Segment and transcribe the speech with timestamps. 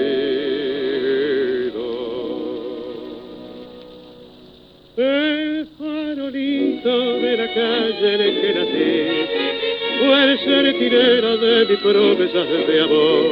[4.97, 9.68] El farolito de la calle en que nací
[9.99, 13.25] fue sertirera de mi promesa de amor.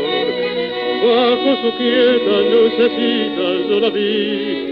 [1.04, 4.68] Bajo su quieta lucecita yo la vi.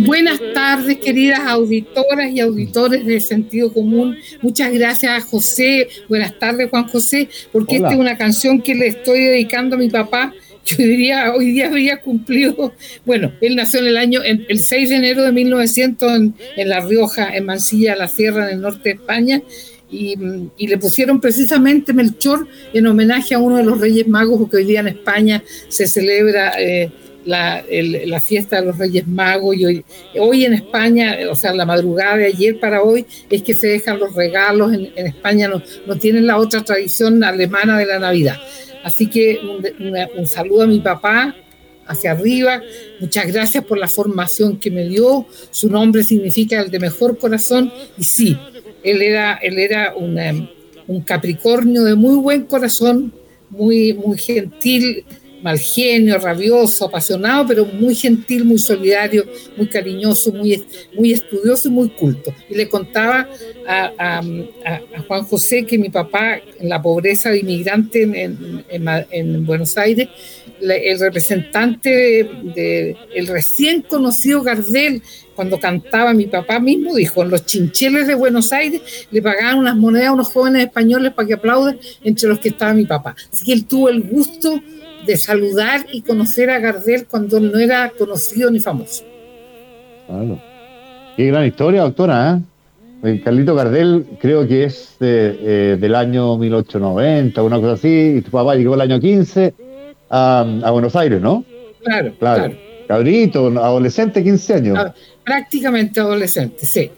[0.00, 4.16] Buenas tardes, queridas auditoras y auditores de Sentido Común.
[4.40, 5.88] Muchas gracias a José.
[6.08, 7.88] Buenas tardes, Juan José, porque Hola.
[7.88, 10.32] esta es una canción que le estoy dedicando a mi papá.
[10.64, 12.72] Yo diría, hoy día habría cumplido,
[13.04, 16.68] bueno, él nació en el año, en- el 6 de enero de 1900 en, en
[16.68, 19.42] La Rioja, en Mansilla, la Sierra, en el norte de España,
[19.90, 20.14] y,
[20.56, 24.64] y le pusieron precisamente Melchor en homenaje a uno de los Reyes Magos, porque hoy
[24.64, 26.90] día en España se celebra eh,
[27.24, 29.84] la, el- la fiesta de los Reyes Magos, y hoy,
[30.18, 33.98] hoy en España, o sea, la madrugada de ayer para hoy, es que se dejan
[33.98, 38.36] los regalos, en, en España no, no tienen la otra tradición alemana de la Navidad.
[38.82, 41.34] Así que un, un saludo a mi papá,
[41.86, 42.62] hacia arriba.
[43.00, 45.26] Muchas gracias por la formación que me dio.
[45.50, 47.72] Su nombre significa el de mejor corazón.
[47.98, 48.38] Y sí,
[48.82, 50.48] él era, él era una-
[50.86, 53.12] un Capricornio de muy buen corazón,
[53.50, 55.04] muy, muy gentil,
[55.42, 59.24] mal genio, rabioso, apasionado, pero muy gentil, muy solidario,
[59.56, 60.62] muy cariñoso, muy,
[60.94, 62.34] muy estudioso y muy culto.
[62.48, 63.28] Y le contaba
[63.66, 64.22] a,
[65.06, 70.08] Juan José que mi papá, en la pobreza de inmigrante en, en- Buenos Aires,
[70.60, 75.02] la- el representante de, de- el recién conocido Gardel,
[75.34, 79.74] cuando cantaba mi papá mismo, dijo, en los chincheles de Buenos Aires le pagaban unas
[79.76, 83.16] monedas a unos jóvenes españoles para que aplaudan, entre los que estaba mi papá.
[83.32, 84.60] Así que él tuvo el gusto
[85.06, 89.04] de saludar y conocer a Gardel cuando él no era conocido ni famoso.
[90.06, 90.40] Claro.
[91.16, 92.38] Qué gran historia, doctora.
[93.02, 93.08] ¿eh?
[93.10, 98.20] El Carlito Gardel creo que es de, eh, del año 1890, una cosa así, y
[98.20, 99.54] tu papá llegó el año 15
[100.10, 101.44] a, a Buenos Aires, ¿no?
[101.82, 102.44] Claro, Claro.
[102.44, 102.54] claro.
[102.86, 104.78] Cabrito, adolescente, 15 años.
[104.78, 104.92] Ah,
[105.24, 106.90] Prácticamente adolescente, sí.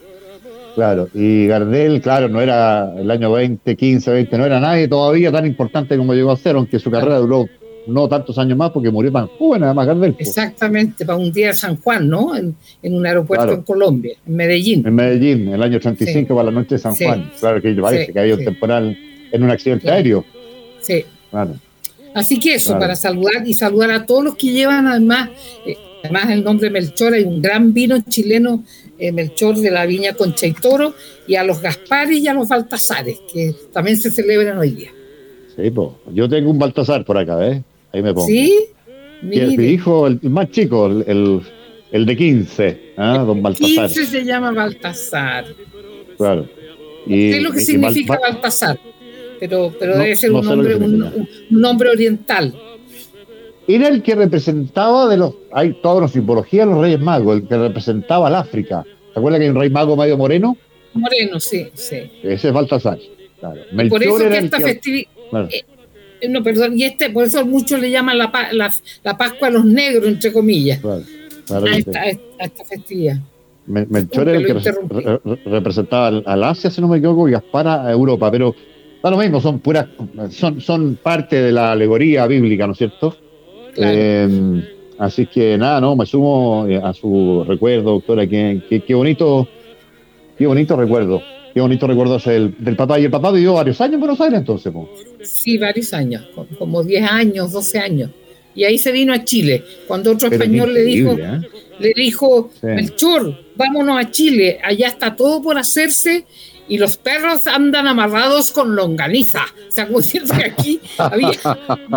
[0.75, 1.09] Claro.
[1.13, 5.45] Y Gardel, claro, no era el año 20, 15, 20, no era nadie todavía tan
[5.47, 7.47] importante como llegó a ser, aunque su carrera duró
[7.87, 10.15] no tantos años más porque murió tan joven, además Gardel.
[10.15, 10.29] pues.
[10.29, 12.37] Exactamente, para un día de San Juan, ¿no?
[12.37, 13.59] En, en un aeropuerto Claro.
[13.59, 14.87] en Colombia, en Medellín.
[14.87, 16.35] En Medellín, en el año 35, Sí.
[16.35, 17.05] para la noche de San Sí.
[17.05, 17.31] Juan.
[17.41, 18.97] Claro que parece Sí, que había un temporal
[19.33, 19.97] en un accidente Claro.
[19.97, 20.25] aéreo.
[20.81, 21.05] Sí.
[21.31, 21.55] Claro.
[22.15, 25.31] Así que eso, para saludar y saludar a todos los que llevan además,
[25.67, 28.65] eh, además el nombre Melchor, hay un gran vino chileno,
[28.99, 30.95] eh, Melchor de la viña Concha y Toro,
[31.27, 34.91] y a los Gaspares y a los Baltasares, que también se celebran hoy día.
[35.57, 35.99] Sí, po.
[36.13, 37.63] Yo tengo un Baltasar por acá, ¿ves?
[37.93, 38.27] Ahí me pongo.
[38.27, 38.67] ¿Sí?
[39.31, 41.41] El- mi hijo, el más chico, el, el,
[41.93, 43.19] el de 15, ¿ah?
[43.27, 43.87] don Baltasar.
[43.89, 45.45] 15 se llama Baltasar.
[46.17, 46.49] Claro.
[47.07, 48.79] Y, No sé lo que y significa Bal- Baltasar,
[49.39, 52.55] pero, pero No, debe ser no un nombre, un, un- nombre oriental.
[53.69, 55.35] Era el que representaba de los.
[55.53, 58.85] Hay toda una simbología de los Reyes Magos, el que representaba al África.
[59.13, 60.57] ¿Se acuerda que hay un rey mago medio moreno?
[60.95, 61.97] Moreno, sí, sí.
[62.25, 62.99] Ese es Baltasar.
[63.39, 63.61] Claro.
[63.89, 65.49] Por eso que el esta que- festividad, claro.
[66.29, 68.73] No, perdón, y este, por eso muchos le llaman la, la,
[69.03, 71.03] la Pascua a los negros, entre comillas, claro,
[71.47, 73.17] claro a esta, a esta festividad.
[73.67, 77.29] Me- Melchor era el que re- re- representaba al, al Asia, si no me equivoco,
[77.29, 78.55] y Gaspar a Europa, pero
[79.03, 79.87] da lo mismo, son puras,
[80.31, 83.17] son, son parte de la alegoría bíblica, ¿no es cierto?
[83.75, 83.93] Claro.
[83.97, 84.63] Eh,
[84.99, 89.49] Así que nada, no, me sumo eh, a su recuerdo, doctora, qué, qué, bonito,
[90.39, 91.21] qué bonito recuerdo.
[91.53, 92.99] Qué bonito recuerdo es el, del papá.
[92.99, 94.73] Y el papá vivió varios años en Buenos Aires entonces.
[95.23, 96.27] Sí, varios años,
[96.59, 98.11] como 10 años, 12 años.
[98.55, 99.65] Y ahí se vino a Chile.
[99.87, 101.41] Cuando otro español le dijo, ¿eh?
[101.79, 106.27] le dijo, Melchor, vámonos a Chile, allá está todo por hacerse
[106.69, 109.45] y los perros andan amarrados con longaniza.
[109.69, 111.33] O sea, como que aquí había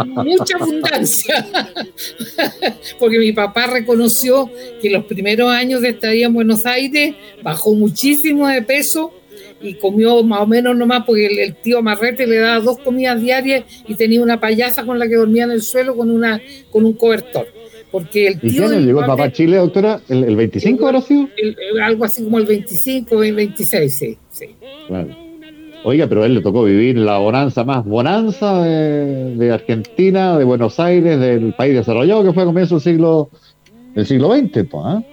[0.03, 1.45] mucha abundancia.
[2.99, 4.49] Porque mi papá reconoció
[4.81, 9.13] que los primeros años de estadía en Buenos Aires bajó muchísimo de peso
[9.65, 13.63] y comió más o menos nomás porque el, tío Marrete le daba dos comidas diarias
[13.87, 16.39] y tenía una payasa con la que dormía en el suelo con, una,
[16.71, 17.47] con un cobertor.
[17.91, 20.01] Porque el tío ¿Y llegó el papá a Chile, doctora?
[20.09, 21.27] ¿El, 25 ahora sí?
[21.81, 24.17] algo así como el 25 o el 26, sí.
[24.31, 24.45] sí.
[25.83, 30.79] Oiga, pero a él le tocó vivir la bonanza más bonanza de, Argentina, de Buenos
[30.79, 33.29] Aires, del país desarrollado que fue a comienzo del siglo,
[33.93, 34.67] del siglo XX.
[34.67, 35.03] Pues,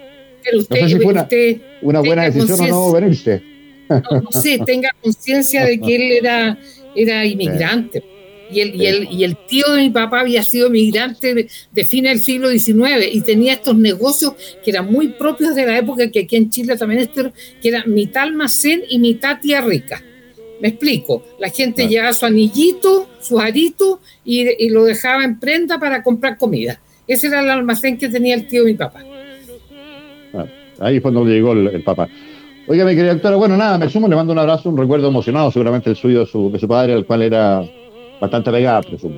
[0.42, 3.51] Pero usted, no sé si fue una, buena decisión o no venirse.
[3.88, 6.58] No, no sé, tenga conciencia de que él era,
[6.94, 8.02] era inmigrante.
[8.50, 11.84] Y el, y, el, y el, tío de mi papá había sido migrante de, de
[11.84, 16.10] fines del siglo XIX y tenía estos negocios que eran muy propios de la época
[16.10, 17.32] que aquí en Chile también esto,
[17.62, 20.02] que era mitad almacén y mitad tía rica.
[20.60, 25.80] Me explico, la gente llevaba su anillito, su arito y, y, lo dejaba en prenda
[25.80, 26.80] para comprar comida.
[27.08, 29.02] Ese era el almacén que tenía el tío de mi papá.
[30.78, 32.08] ahí fue donde llegó el, el papá.
[32.68, 35.50] Oiga, mi querida doctora, bueno, nada, me sumo, le mando un abrazo, un recuerdo emocionado,
[35.50, 37.64] seguramente el suyo de su, de su padre, al cual era
[38.20, 39.16] bastante pegada, presumo.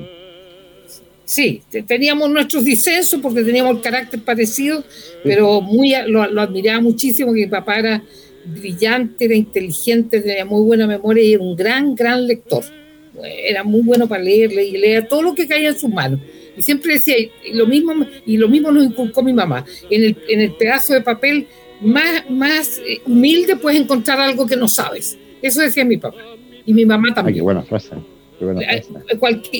[1.25, 4.83] Sí, teníamos nuestros disensos porque teníamos el carácter parecido,
[5.23, 8.03] pero muy lo, admiraba muchísimo, que mi papá era
[8.45, 12.63] brillante, era inteligente, tenía muy buena memoria y era un gran, gran lector.
[13.23, 16.19] Era muy bueno para leerle y leer todo lo que caía en sus manos.
[16.57, 17.93] Y siempre decía, y lo mismo,
[18.25, 21.47] y lo mismo nos inculcó mi mamá, en el, en el pedazo de papel
[21.81, 25.17] más, más eh, humilde puedes encontrar algo que no sabes.
[25.41, 26.17] Eso decía mi papá.
[26.65, 27.35] Y mi mamá también.
[27.35, 27.95] qué buena frase.
[28.41, 28.83] Eh,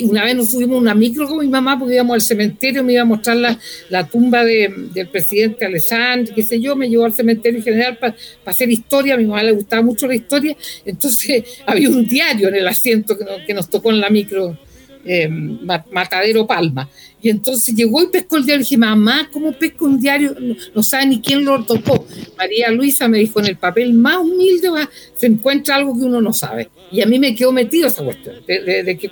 [0.03, 3.03] una vez nos subimos una micro con mi mamá porque íbamos al cementerio, me iba
[3.03, 3.57] a mostrar la,
[3.89, 7.97] la tumba de, del presidente Alessandro, qué sé yo, me llevó al cementerio en general
[7.97, 8.15] para
[8.45, 12.55] hacer historia, a mi mamá le gustaba mucho la historia, entonces había un diario en
[12.55, 14.57] el asiento que, que nos tocó en la micro
[15.05, 16.89] eh, Matadero Palma.
[17.21, 18.61] Y entonces llegó y pescó el diario.
[18.61, 20.35] Y dije, mamá, ¿cómo pesco un diario?
[20.73, 22.05] No, sabe ni quién lo tocó.
[22.37, 24.69] María Luisa me dijo, en el papel más humilde
[25.15, 26.69] se encuentra algo que uno no sabe.
[26.91, 29.09] Y a mí me quedó metido esa cuestión, de, que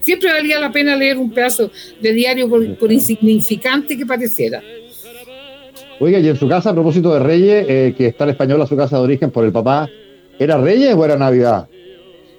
[0.00, 1.70] siempre valía la pena leer un pedazo
[2.00, 4.62] de diario por, insignificante que pareciera.
[6.00, 8.66] Oiga, y en su casa, a propósito de Reyes, eh, que está el español a
[8.66, 9.88] su casa de origen por el papá,
[10.38, 11.68] ¿era Reyes o era Navidad?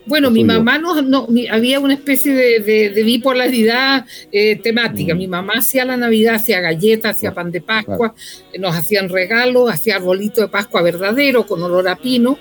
[0.06, 5.16] Bueno, mi mamá no, no había una especie de, bipolaridad eh, temática.
[5.16, 5.18] Mm.
[5.18, 8.14] Mi mamá hacía la Navidad, hacía galletas, hacía pan de Pascua,
[8.60, 12.38] nos hacían regalos, hacía arbolito de Pascua verdadero con olor a pino.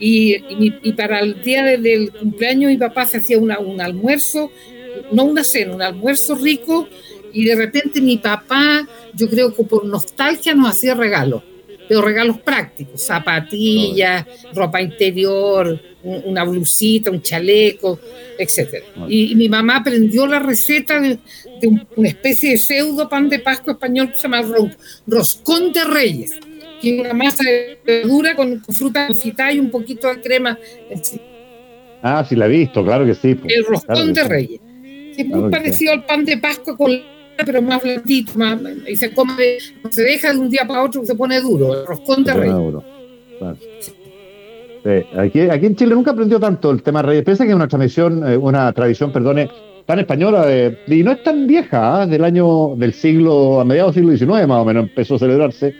[0.00, 4.52] Y, y, para el día del cumpleaños mi papá se hacía una, un almuerzo,
[5.10, 6.88] no una cena, un almuerzo rico.
[7.32, 11.42] Y de repente mi papá, yo creo que por nostalgia nos hacía regalos
[11.88, 17.98] pero regalos prácticos, zapatillas, ropa interior, una blusita, un chaleco,
[18.38, 18.84] etc.
[19.08, 21.18] Y, mi mamá aprendió la receta de,
[21.96, 24.42] una especie de pseudo pan de Pascua español que se llama
[25.06, 26.32] roscón de reyes,
[26.80, 30.58] que es una masa de verdura con, fruta confitada y un poquito de crema
[32.02, 33.34] Ah, sí la he visto, claro que sí.
[33.34, 33.52] Pues.
[33.54, 34.60] El roscón de reyes.
[35.16, 36.92] Es muy parecido al pan de Pascua con
[37.44, 41.04] pero más blandito, más, y se come, no se deja de un día para otro,
[41.04, 42.50] se pone duro, el roscón de rey.
[45.16, 48.26] Aquí, aquí, en Chile nunca aprendió tanto el tema reyes, piensa que es una tradición,
[48.26, 49.50] eh, una tradición, perdone,
[49.84, 50.46] tan española
[50.86, 52.06] y no es tan vieja, ¿ah?
[52.06, 55.74] del año, del siglo, a mediados del siglo XIX más o menos empezó a celebrarse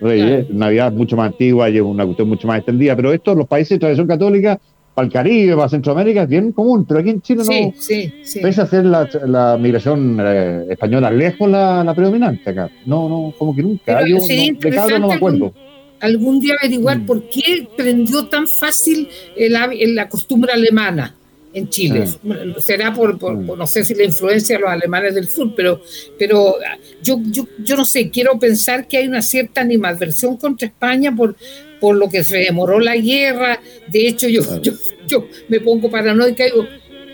[0.00, 3.70] Reyes, Navidad mucho más antigua y una cuestión mucho más extendida, pero esto los países
[3.70, 4.60] de tradición católica
[4.94, 7.72] para el Caribe, para Centroamérica es bien común, pero aquí en Chile no.
[7.80, 8.40] Sí, sí.
[8.40, 12.70] Pese a ser la, la migración eh, española lejos la, la, predominante acá.
[12.86, 14.06] No, no, como que nunca.
[14.06, 15.52] Yo no, no me acuerdo.
[16.00, 17.06] Algún, día averiguar mm.
[17.06, 21.14] por qué prendió tan fácil la costumbre alemana
[21.54, 22.04] en Chile.
[22.06, 22.60] Ah.
[22.60, 22.94] Será mm.
[22.94, 25.80] por, no sé si la influencia de los alemanes del sur, pero,
[26.18, 26.56] pero
[27.02, 31.36] yo, yo, yo no sé, quiero pensar que hay una cierta animadversión contra España por,
[31.80, 33.60] por lo que se demoró la guerra.
[33.88, 34.72] De hecho, yo, yo,
[35.06, 36.66] yo me pongo paranoica y digo,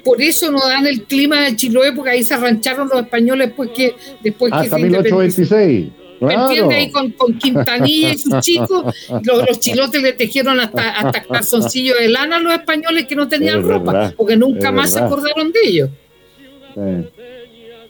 [0.03, 3.71] por eso no dan el clima de Chiloé, porque ahí se arrancharon los españoles después
[3.75, 5.89] que, después Hasta que 1826.
[6.21, 6.79] ¿Me entiendes?
[6.79, 12.09] Ahí con, con, Quintanilla y sus chicos, los, chilotes le tejieron hasta, hasta calzoncillos de
[12.09, 15.91] lana a los españoles que no tenían ropa, porque nunca más se acordaron de ellos.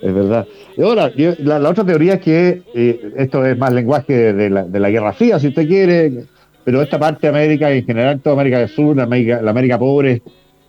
[0.00, 0.46] es verdad.
[0.76, 4.80] Y ahora, la, otra teoría es que eh, esto es más lenguaje de la, de
[4.80, 6.24] la, Guerra Fría, si usted quiere,
[6.64, 9.78] pero esta parte de América, en general toda América del Sur, la América, la América
[9.78, 10.22] pobre,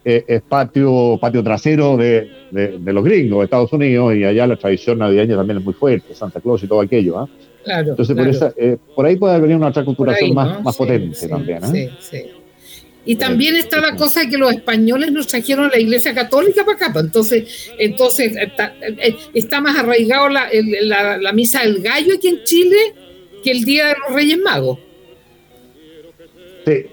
[0.03, 4.97] eh, es patio, patio trasero de, de, los gringos, Estados Unidos, y allá la tradición
[4.97, 7.19] navideña también es muy fuerte, Santa Claus y todo aquello.
[7.19, 7.29] ¿ah?
[7.63, 9.83] Claro, Entonces, Por, esa, eh, por ahí puede venir una otra
[10.33, 11.61] más, más potente también.
[11.71, 12.23] Sí, sí.
[13.03, 16.77] Y también está la cosa de que los españoles nos trajeron la Iglesia Católica para
[16.77, 20.47] acá, pues, entonces, entonces eh, está, más arraigado la,
[21.19, 22.77] la, misa del gallo aquí en Chile
[23.43, 24.77] que el Día de los Reyes Magos.
[26.65, 26.85] Sí.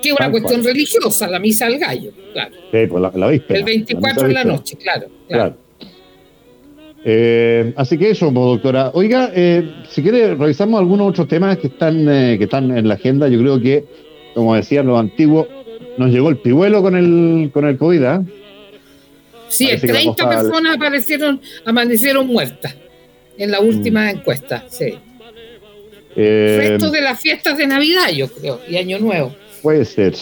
[0.00, 2.54] Que es una cuestión religiosa, la misa del gallo, claro.
[2.70, 5.08] Sí, pues la, la El 24 de la noche, claro.
[5.26, 5.56] claro.
[7.10, 8.90] Eh, así que eso, doctora.
[8.92, 13.28] Oiga, eh, si quiere, revisamos algunos otros temas que están, que están en la agenda.
[13.28, 13.84] Yo creo que
[14.38, 15.48] como decían los antiguos,
[15.96, 18.02] nos llegó el pihuelo con el, con el COVID.
[18.04, 18.20] ¿eh?
[19.48, 22.76] Sí, 30 personas aparecieron, amanecieron muertas
[23.36, 24.08] en la última mm.
[24.10, 24.94] encuesta, sí.
[26.14, 29.34] Eh, Resto de las fiestas de Navidad, yo creo, y Año Nuevo.
[29.60, 30.14] Puede ser,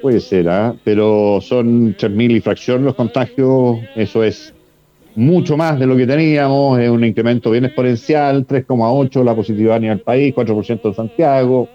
[0.00, 0.72] puede ser, ¿eh?
[0.82, 4.54] pero son 3.000 y fracción los contagios, eso es
[5.18, 9.80] mucho más de lo que teníamos, es un incremento bien exponencial, 3,8 la positividad a
[9.80, 11.68] nivel país, 4% en Santiago,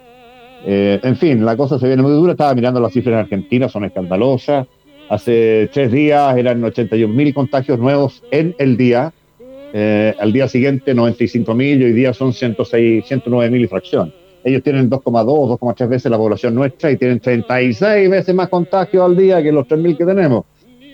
[0.66, 2.32] eh, en fin, la cosa se viene muy dura.
[2.34, 4.68] Estaba mirando las cifras en Argentina, son escandalosas.
[5.10, 9.14] Hace tres días eran 81 mil contagios nuevos en el día.
[9.74, 14.14] Eh, al día siguiente 95 mil y hoy día son 106, 109 mil y fracción.
[14.44, 19.16] Ellos tienen 2,2, 2,3 veces la población nuestra y tienen 36 veces más contagios al
[19.16, 20.46] día que los 3.000 que tenemos.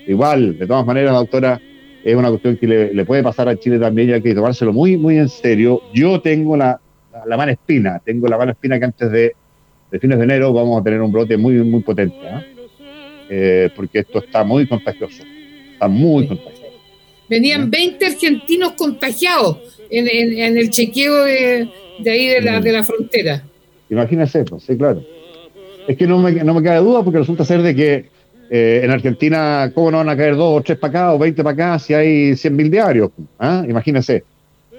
[0.08, 1.60] Igual, de todas maneras, doctora,
[2.04, 4.98] es una cuestión que le, puede pasar a Chile también y hay que tomárselo muy,
[4.98, 5.82] muy en serio.
[5.94, 6.80] Yo tengo la,
[7.26, 9.34] la mano espina, tengo la mano espina que antes de
[9.92, 12.44] de fines de enero vamos a tener un brote muy, muy potente, ¿ah?
[13.30, 15.24] eh, porque esto está muy contagioso,
[15.74, 16.60] está muy contagioso.
[17.28, 19.58] Venían 20 argentinos contagiados
[19.90, 22.64] en, en, el chequeo de, de ahí de la, mm.
[22.64, 23.44] de la frontera.
[23.90, 25.04] Imagínese, pues, sí, claro.
[25.88, 28.06] Es que no me, no me cabe duda porque resulta ser de que
[28.50, 31.44] eh, en Argentina, ¿cómo no van a caer dos o tres para acá o 20
[31.44, 33.12] para acá si hay 100.000 diarios?
[33.38, 33.64] ¿Ah?
[33.68, 34.24] Imagínese.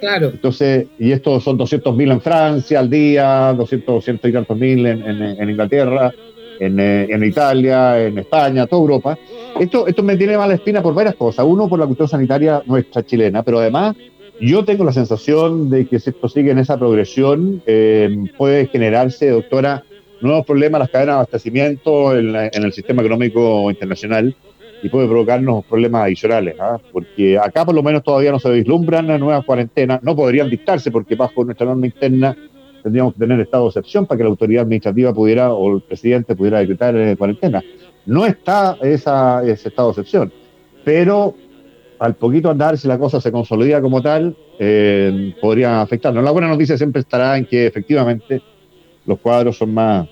[0.01, 0.31] Claro.
[0.33, 5.03] Entonces, y estos son 200.000 en Francia al día, 200, 200 y tantos mil en,
[5.03, 6.11] en, Inglaterra,
[6.59, 9.19] en, eh, en, Italia, en España, toda Europa.
[9.59, 11.45] Esto, esto me tiene mala espina por varias cosas.
[11.47, 13.95] Uno, por la cuestión sanitaria nuestra chilena, pero además
[14.41, 19.29] yo tengo la sensación de que si esto sigue en esa progresión, eh, puede generarse,
[19.29, 19.85] doctora,
[20.21, 24.35] nuevos problemas las cadenas de abastecimiento en, en el sistema económico internacional
[24.83, 26.79] y puede provocarnos problemas adicionales, ¿ah?
[26.93, 31.15] porque acá por lo menos todavía no se vislumbran nuevas cuarentenas, no podrían dictarse porque
[31.15, 32.37] bajo nuestra norma interna
[32.83, 36.35] tendríamos que tener estado de excepción para que la autoridad administrativa pudiera o el presidente
[36.35, 37.63] pudiera decretar eh, cuarentena.
[38.07, 40.33] No está esa, ese estado de excepción,
[40.85, 41.35] pero
[41.99, 46.25] al poquito andar, si la cosa se consolida como tal, eh, podría afectarnos.
[46.25, 48.41] La buena noticia siempre estará en que efectivamente
[49.11, 50.09] los cuadros son más,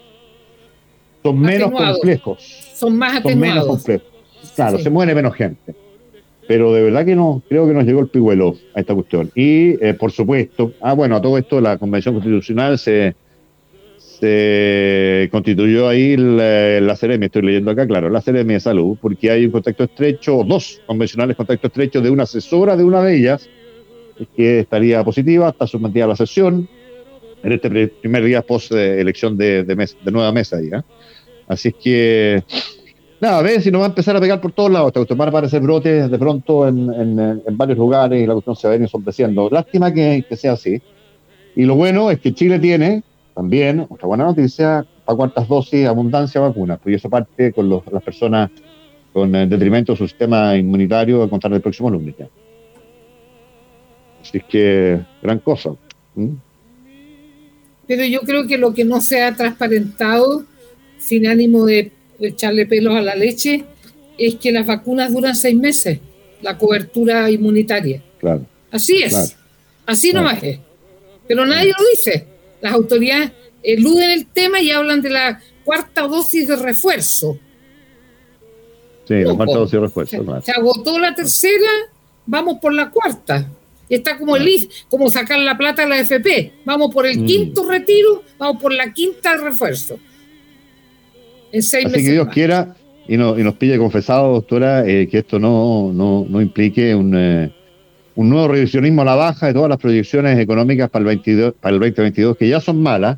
[1.22, 2.42] son menos complejos.
[2.74, 3.32] Son más atenuados.
[3.32, 4.08] Son menos complejos.
[4.54, 5.74] Claro, se muere menos gente.
[6.48, 9.30] Pero de verdad que no, creo que nos llegó el pihuelo a esta cuestión.
[9.34, 13.14] Y, eh, por supuesto, ah, bueno, a todo esto la Convención Constitucional se,
[13.98, 19.44] se constituyó ahí la, la estoy leyendo acá, claro, la CRM de Salud, porque hay
[19.44, 23.48] un contacto estrecho, dos convencionales contacto estrecho de una asesora de una de ellas,
[24.34, 26.68] que estaría positiva, está sometida a la sesión
[27.42, 30.58] en este primer día post elección de, de, nueva mesa.
[30.60, 30.84] ¿ya?
[31.46, 32.44] Así es que
[33.20, 34.92] Nada, a ver si nos va a empezar a pegar por todos lados.
[34.94, 38.68] Esta van a aparecer brotes de pronto en, en, varios lugares y la cuestión se
[38.68, 39.48] va a ir ensombreciendo.
[39.50, 40.80] Lástima que, que, sea así.
[41.56, 43.02] Y lo bueno es que Chile tiene
[43.34, 46.78] también, otra buena noticia, para cuántas dosis, abundancia de vacunas.
[46.80, 48.50] Pues eso parte con las personas
[49.12, 52.14] con eh, detrimento de su sistema inmunitario a contar del próximo lunes.
[54.22, 55.70] Así que, gran cosa.
[57.88, 60.44] Pero yo creo que lo que no se ha transparentado,
[60.98, 61.90] sin ánimo de
[62.20, 63.64] echarle pelos a la leche,
[64.18, 65.98] es que las vacunas duran seis meses,
[66.42, 68.02] la cobertura inmunitaria.
[68.20, 68.44] Claro.
[68.70, 69.36] Así es.
[69.86, 70.58] Así nomás es.
[71.26, 72.26] Pero nadie lo dice.
[72.60, 77.38] Las autoridades eluden el tema y hablan de la cuarta dosis de refuerzo.
[79.06, 80.42] Sí, la cuarta dosis de refuerzo.
[80.42, 81.70] Se, agotó la tercera,
[82.26, 83.48] vamos por la cuarta.
[83.88, 86.52] Está como el IF, como sacar la plata a la FP.
[86.64, 87.26] Vamos por el mm.
[87.26, 89.98] quinto retiro, vamos por la quinta refuerzo.
[91.56, 92.76] Así que Dios quiera
[93.06, 97.14] y, no, y, nos pille confesado, doctora, eh, que esto no, no, no implique un,
[97.16, 97.50] eh,
[98.16, 101.74] un, nuevo revisionismo a la baja de todas las proyecciones económicas para el, 22, para
[101.74, 103.16] el 2022, que ya son malas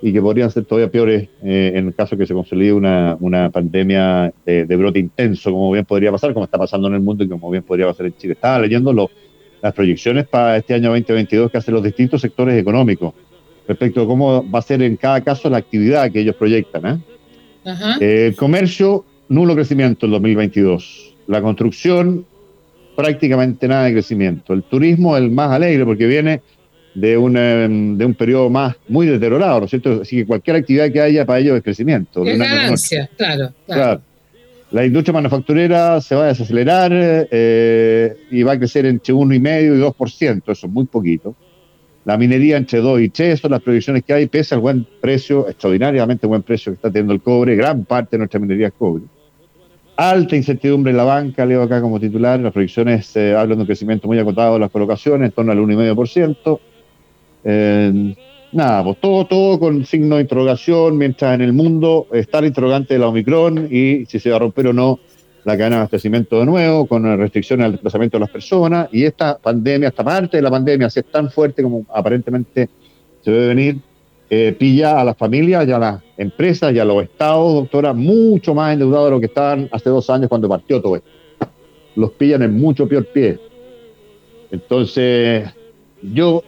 [0.00, 3.50] y que podrían ser todavía peores eh, en el caso que se consolide una, una
[3.50, 7.28] pandemia de, brote intenso, como bien podría pasar, como está pasando en el mundo y
[7.28, 8.32] como bien podría pasar en Chile.
[8.34, 9.10] Estaba leyendo los,
[9.62, 13.14] las proyecciones para este año 2022 que hacen los distintos sectores económicos
[13.66, 17.02] respecto a cómo va a ser en cada caso la actividad que ellos proyectan.
[17.64, 18.26] ¿eh?
[18.28, 21.14] El comercio, nulo crecimiento en 2022.
[21.26, 22.24] La construcción,
[22.94, 24.52] prácticamente nada de crecimiento.
[24.52, 26.42] El turismo, el más alegre, porque viene
[26.94, 30.00] de un, em, de un periodo más muy deteriorado, ¿no es cierto?
[30.02, 32.24] Así que cualquier actividad que haya para ellos es crecimiento.
[32.24, 34.00] Es ganancia, claro, claro,
[34.72, 39.80] La industria manufacturera se va a desacelerar eh, y va a crecer entre 1,5 y
[39.80, 41.36] 2%, eso es muy poquito.
[42.04, 45.48] La minería entre 2 y 3 son las proyecciones que hay, pese al buen precio,
[45.48, 49.04] extraordinariamente buen precio que está teniendo el cobre, gran parte de nuestra minería es cobre.
[49.96, 53.66] Alta incertidumbre en la banca, leo acá como titular, las proyecciones eh, hablan de un
[53.66, 56.60] crecimiento muy acotado de las colocaciones, en torno al 1,5%.
[57.44, 58.14] Eh,
[58.52, 62.94] nada, pues todo, todo con signo de interrogación, mientras en el mundo está el interrogante
[62.94, 64.98] de la Omicron y si se va a romper o no
[65.44, 69.38] la cadena de abastecimiento de nuevo, con restricciones al desplazamiento de las personas, y esta
[69.38, 72.68] pandemia, esta parte de la pandemia, si es tan fuerte como aparentemente
[73.22, 73.78] se debe venir,
[74.28, 78.56] eh, pilla a las familias y a las empresas y a los estados, doctora, mucho
[78.56, 81.08] más endeudados de lo que estaban hace dos años cuando partió todo esto.
[81.94, 83.38] Los pillan en mucho peor pie.
[84.50, 85.48] Entonces,
[86.02, 86.42] yo,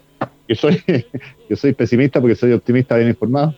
[0.49, 0.83] que soy,
[1.49, 3.55] que soy pesimista porque soy optimista bien informado,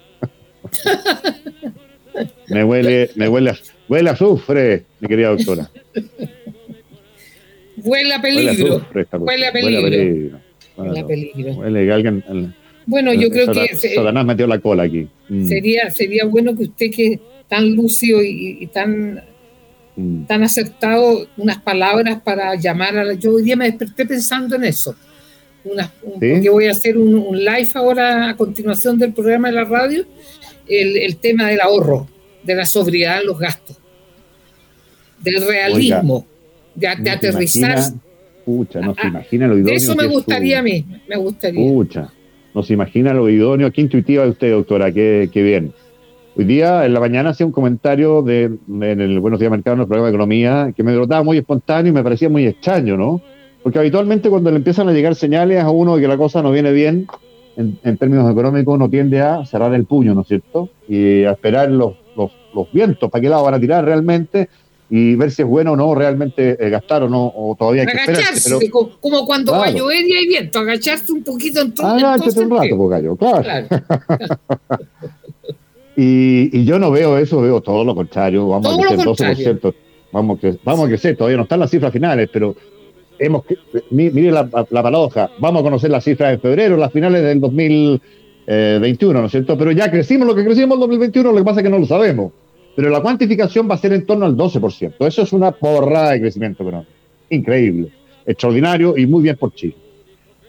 [2.48, 3.54] me huele, me huele
[3.90, 5.68] Huele a azufre, mi querida doctora.
[7.76, 8.86] Huele a peligro.
[9.18, 10.40] Huele a peligro.
[10.76, 11.52] Huele a peligro.
[11.54, 12.54] Huele a alguien.
[12.86, 13.74] Bueno, yo creo que.
[13.74, 15.08] Satanás metió la cola aquí.
[15.28, 15.44] Mm.
[15.44, 17.18] Sería, sería bueno que usted, que
[17.48, 19.24] tan lúcido y, tan,
[19.96, 20.26] mm.
[20.26, 23.14] tan acertado, unas palabras para llamar a la.
[23.14, 24.94] Yo hoy día me desperté pensando en eso.
[25.62, 30.06] Una, Porque voy a hacer un, live ahora a continuación del programa de la radio,
[30.66, 32.08] el, el tema del ahorro,
[32.42, 33.80] de la sobriedad en los gastos
[35.22, 36.26] del realismo,
[36.74, 37.78] de, aterrizar.
[38.38, 39.76] Escucha, no se imagina lo idóneo.
[39.76, 41.64] Eso me gustaría a mí, me gustaría.
[41.64, 42.10] Escucha,
[42.54, 43.70] no se imagina lo idóneo.
[43.70, 45.72] Qué intuitiva de usted, doctora, qué, qué bien.
[46.36, 49.80] Hoy día, en la mañana, hacía un comentario de, en el Buenos Días Mercado, en
[49.80, 53.20] el programa de Economía, que me notaba muy espontáneo y me parecía muy extraño, ¿no?
[53.62, 56.50] Porque habitualmente cuando le empiezan a llegar señales a uno de que la cosa no
[56.50, 57.06] viene bien,
[57.56, 60.70] en, en términos económicos, uno tiende a cerrar el puño, ¿no es cierto?
[60.88, 64.48] Y a esperar los, los, los vientos, para qué lado van a tirar realmente,
[64.88, 67.88] y ver si es bueno o no realmente eh, gastar o no, o todavía hay
[67.88, 71.86] que Agacharse, como, cuando va a llover y hay viento, agacharse un poquito en todo
[71.86, 73.42] Agáchate un rato, Pocayo, claro.
[73.42, 73.68] claro.
[75.96, 79.74] y, y, yo no veo eso, veo todo lo contrario, vamos a crecer 12%,
[80.12, 82.56] vamos, que, vamos a crecer, todavía no están las cifras finales, pero
[83.90, 89.20] mire la, la paradoja, vamos a conocer las cifras de febrero, las finales del 2021,
[89.20, 89.58] ¿no es cierto?
[89.58, 91.86] Pero ya crecimos lo que crecimos en 2021, lo que pasa es que no lo
[91.86, 92.32] sabemos
[92.80, 94.94] pero la cuantificación va a ser en torno al 12%.
[95.00, 96.90] Eso es una porrada de crecimiento económico.
[97.28, 97.92] Increíble,
[98.24, 99.76] extraordinario y muy bien por Chile.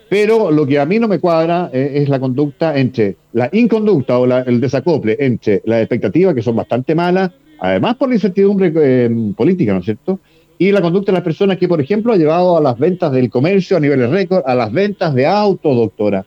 [0.09, 4.19] Pero lo que a mí no me cuadra eh, es la conducta entre la inconducta
[4.19, 9.33] o el desacople entre las expectativas, que son bastante malas, además por la incertidumbre eh,
[9.35, 10.19] política, ¿no es cierto?
[10.61, 13.31] Y la conducta de las personas que, por ejemplo, ha llevado a las ventas del
[13.31, 16.23] comercio a niveles récord, a las ventas de autos, doctora,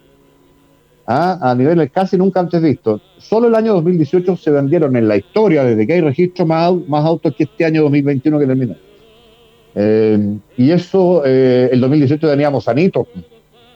[1.07, 1.39] ¿ah?
[1.41, 3.01] a niveles casi nunca antes vistos.
[3.19, 7.05] Solo el año 2018 se vendieron en la historia, desde que hay registro, más, más
[7.05, 8.75] autos que este año 2021 que terminó.
[9.77, 13.07] Eh, y eso, eh, el 2018 teníamos sanitos,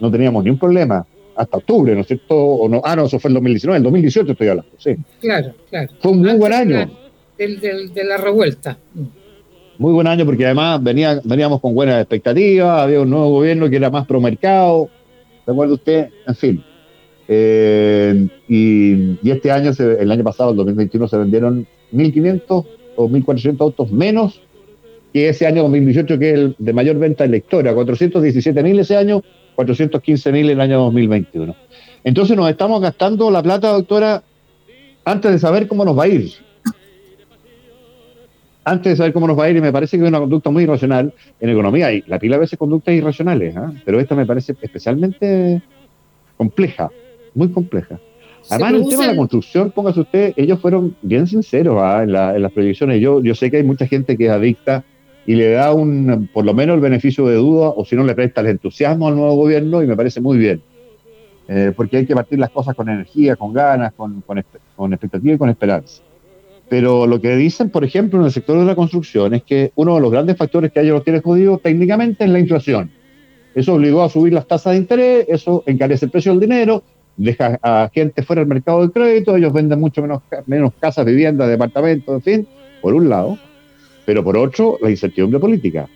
[0.00, 2.34] no teníamos ni un problema, hasta octubre, ¿no es cierto?
[2.34, 4.96] O no, ah, no, eso fue el 2019, el 2018 estoy hablando, sí.
[5.20, 5.92] Claro, claro.
[6.00, 6.90] Fue un muy buen año.
[7.38, 8.76] de la revuelta.
[9.78, 13.76] Muy buen año porque además venía, veníamos con buenas expectativas, había un nuevo gobierno que
[13.76, 14.90] era más pro mercado,
[15.46, 16.08] ¿recuerda usted?
[16.26, 16.64] En fin.
[17.28, 23.92] Eh, y, este año, el año pasado, el 2021, se vendieron 1.500 o 1.400 autos
[23.92, 24.40] menos
[25.12, 27.72] que ese año 2018, que es el de mayor venta en la historia.
[27.72, 29.22] 417.000 ese año,
[29.56, 31.54] 415.000 el año 2021.
[32.02, 34.24] Entonces nos estamos gastando la plata, doctora,
[35.04, 36.47] antes de saber cómo nos va a ir.
[38.64, 40.50] Antes de saber cómo nos va a ir, y me parece que es una conducta
[40.50, 41.92] muy irracional en economía.
[41.92, 43.72] Y la pila a veces conductas irracionales, ¿ah?
[43.84, 45.62] pero esta me parece especialmente
[46.36, 46.90] compleja
[47.38, 47.98] muy compleja.
[48.50, 52.02] Además, en el tema de la construcción, póngase usted, ellos fueron bien sinceros ¿ah?
[52.02, 53.00] en, las proyecciones.
[53.00, 54.84] Yo, yo sé que hay mucha gente que es adicta
[55.26, 58.14] y le da un, por lo menos el beneficio de duda, o si no le
[58.14, 60.62] presta el entusiasmo al nuevo gobierno, y me parece muy bien.
[61.48, 64.42] Eh, porque hay que partir las cosas con energía, con ganas, con, con,
[64.76, 66.02] con expectativa y con esperanza.
[66.68, 69.94] Pero lo que dicen, por ejemplo, en el sector de la construcción es que uno
[69.94, 72.90] de los grandes factores que ellos los tiene jodidos técnicamente es la inflación.
[73.54, 76.82] Eso obligó a subir las tasas de interés, eso encarece el precio del dinero,
[77.16, 81.48] deja a gente fuera del mercado de crédito, ellos venden mucho menos, menos casas, viviendas,
[81.48, 82.48] departamentos, en fin,
[82.82, 83.38] por un lado,
[84.04, 85.88] pero por otro, la incertidumbre política.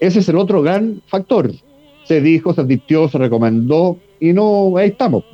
[0.00, 1.52] Ese es el otro gran factor.
[2.04, 5.24] se dijo, se advirtió, se recomendó y no, ahí estamos.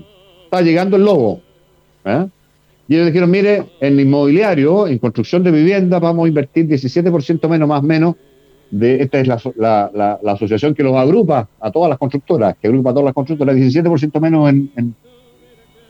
[0.45, 1.41] Está llegando el lobo.
[2.05, 2.27] ¿eh?
[2.88, 7.68] Y ellos dijeron, mire, en inmobiliario, en construcción de vivienda, vamos a invertir 17% menos,
[7.68, 8.14] más menos.
[8.70, 12.90] De, esta es la, la, asociación que los agrupa a todas las constructoras, que agrupa
[12.90, 14.94] a todas las constructoras, 17% menos en, en,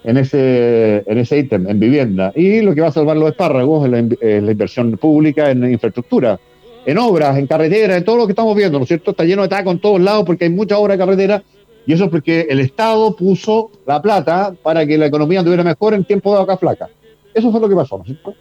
[0.04, 2.32] en, ese en ese ítem, en vivienda.
[2.34, 5.70] Y lo que va a salvar los espárragos es la, es la inversión pública en
[5.70, 6.38] infraestructura,
[6.84, 9.12] en obras, en carreteras, en todo lo que estamos viendo, ¿no es cierto?
[9.12, 11.42] Está lleno de tacos en todos lados porque hay mucha obra de carretera
[11.86, 15.94] y eso es porque el Estado puso la plata para que la economía anduviera mejor
[15.94, 16.88] en tiempo de vaca flaca.
[17.32, 18.34] Eso fue lo que pasó, ¿no es cierto?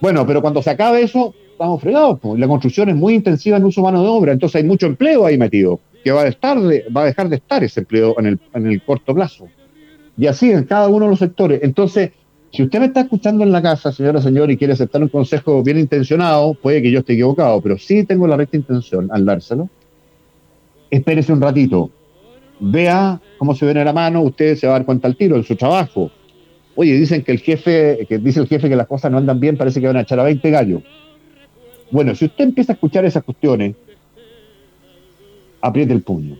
[0.00, 2.20] Bueno, pero cuando se acabe eso, estamos fregados.
[2.36, 5.36] La construcción es muy intensiva en uso humano de obra, entonces hay mucho empleo ahí
[5.36, 8.66] metido, que va a, estar va a dejar de estar ese empleo en el, en
[8.66, 9.48] el corto plazo.
[10.16, 11.60] Y así en cada uno de los sectores.
[11.62, 12.12] Entonces,
[12.52, 15.60] si usted me está escuchando en la casa, señora, señor, y quiere aceptar un consejo
[15.64, 19.68] bien intencionado, puede que yo esté equivocado, pero sí tengo la recta intención al dárselo.
[20.88, 21.90] Espérese un ratito,
[22.60, 25.44] vea cómo se viene la mano, usted se va a dar cuenta al tiro en
[25.44, 26.10] su trabajo.
[26.76, 29.56] Oye, dicen que el jefe, que dice el jefe que las cosas no andan bien,
[29.56, 30.82] parece que van a echar a 20 gallos.
[31.90, 33.76] Bueno, si usted empieza a escuchar esas cuestiones,
[35.60, 36.34] apriete el puño.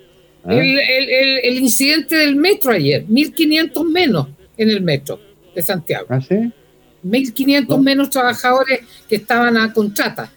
[0.48, 0.58] ¿eh?
[0.58, 5.20] El, el, el, incidente del metro ayer, 1.500 menos en el metro
[5.54, 6.06] de Santiago.
[6.08, 6.52] ¿Ah, sí?
[7.06, 7.78] 1.500 no.
[7.78, 10.32] menos trabajadores que estaban a contrata.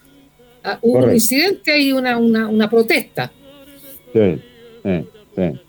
[0.62, 3.32] Ah, hubo un incidente y una, una, una protesta.
[4.12, 4.40] Sí,
[4.82, 5.60] sí, sí.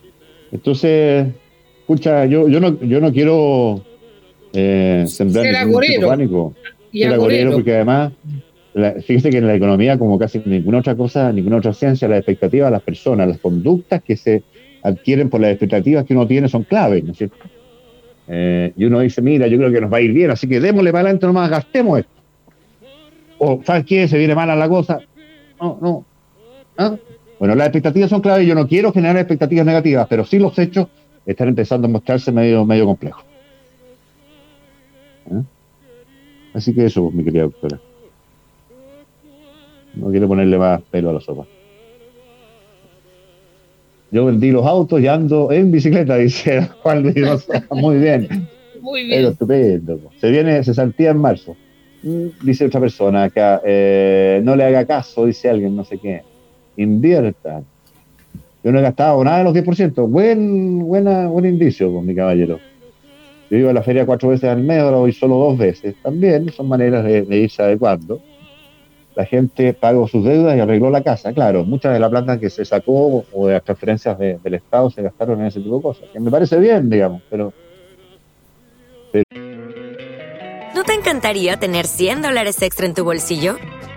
[0.51, 1.27] Entonces,
[1.81, 3.83] escucha, yo, yo, no, yo no quiero
[4.53, 6.53] eh, sembrar Ser ningún tipo pánico.
[6.91, 7.21] Y Ser agorero.
[7.21, 8.13] agorero, porque además,
[8.73, 12.19] la- fíjese que en la economía, como casi ninguna otra cosa, ninguna otra ciencia, las
[12.19, 14.43] expectativas de las personas, las conductas que se
[14.81, 17.35] adquieren por las expectativas que uno tiene son claves, ¿no es cierto?
[18.27, 20.59] Eh, y uno dice, mira, yo creo que nos va a ir bien, así que
[20.59, 22.11] démosle para adelante nomás, gastemos esto.
[23.39, 24.07] O, ¿sabes qué?
[24.07, 24.99] Se viene mala la cosa.
[25.59, 26.05] No, no.
[26.77, 26.95] ¿Ah?
[27.39, 30.87] Bueno, las expectativas son claves, yo no quiero generar expectativas negativas, pero sí los hechos
[31.25, 33.23] están empezando a mostrarse medio, medio complejos.
[35.31, 35.41] ¿Ah?
[36.53, 37.79] Así que eso, mi querida doctora.
[39.95, 41.45] No quiero ponerle más pelo a la sopa.
[44.11, 47.15] Yo vendí los autos y ando en bicicleta, dice Juan Luis.
[47.71, 48.27] Muy bien.
[48.81, 49.31] Muy Pero bien.
[49.31, 49.97] estupendo.
[49.97, 50.11] po.
[50.19, 51.55] Se viene cesantía en marzo.
[52.01, 53.61] Mm, Dice otra persona acá.
[53.65, 56.23] eh, no le haga caso, dice alguien, no sé qué.
[56.83, 57.61] Invierta.
[58.63, 60.07] Yo no he gastado nada de los 10%.
[60.09, 62.59] Buen, buena, buen indicio, pues, mi caballero.
[63.49, 65.95] Yo iba a la feria cuatro veces al mes, ahora voy solo dos veces.
[66.03, 68.21] También son maneras de, de irse adecuando.
[69.15, 71.33] La gente pagó sus deudas y arregló la casa.
[71.33, 74.89] Claro, muchas de la plata que se sacó o de las transferencias de- del Estado
[74.89, 76.03] se gastaron en ese tipo de cosas.
[76.13, 77.51] Que me parece bien, digamos, pero
[80.75, 83.57] ¿No te encantaría tener 100 dólares extra en tu bolsillo?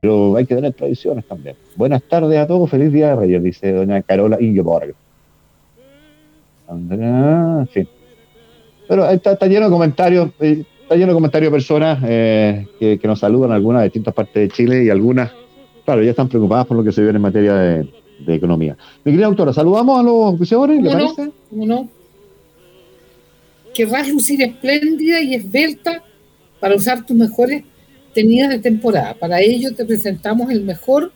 [0.00, 1.56] Pero hay que tener tradiciones también.
[1.76, 4.94] Buenas tardes a todos, feliz día de Reyes, dice doña Carola Ingeborg.
[6.68, 7.88] En fin.
[8.86, 12.98] Pero está, está lleno de comentarios, eh, está lleno de comentarios de personas eh, que,
[12.98, 15.30] que nos saludan, algunas de distintas partes de Chile y algunas,
[15.84, 17.88] claro, ya están preocupadas por lo que se viene en materia de,
[18.26, 18.76] de economía.
[19.04, 21.14] Mi querida doctora, saludamos a los auspiciadores, ¿le ¿Cómo no?
[21.14, 21.32] parece?
[21.50, 21.88] ¿Cómo no?
[23.74, 26.02] Querrás lucir espléndida y esbelta
[26.60, 27.62] para usar tus mejores
[28.18, 29.14] tenidas de temporada.
[29.14, 31.12] Para ello te presentamos el mejor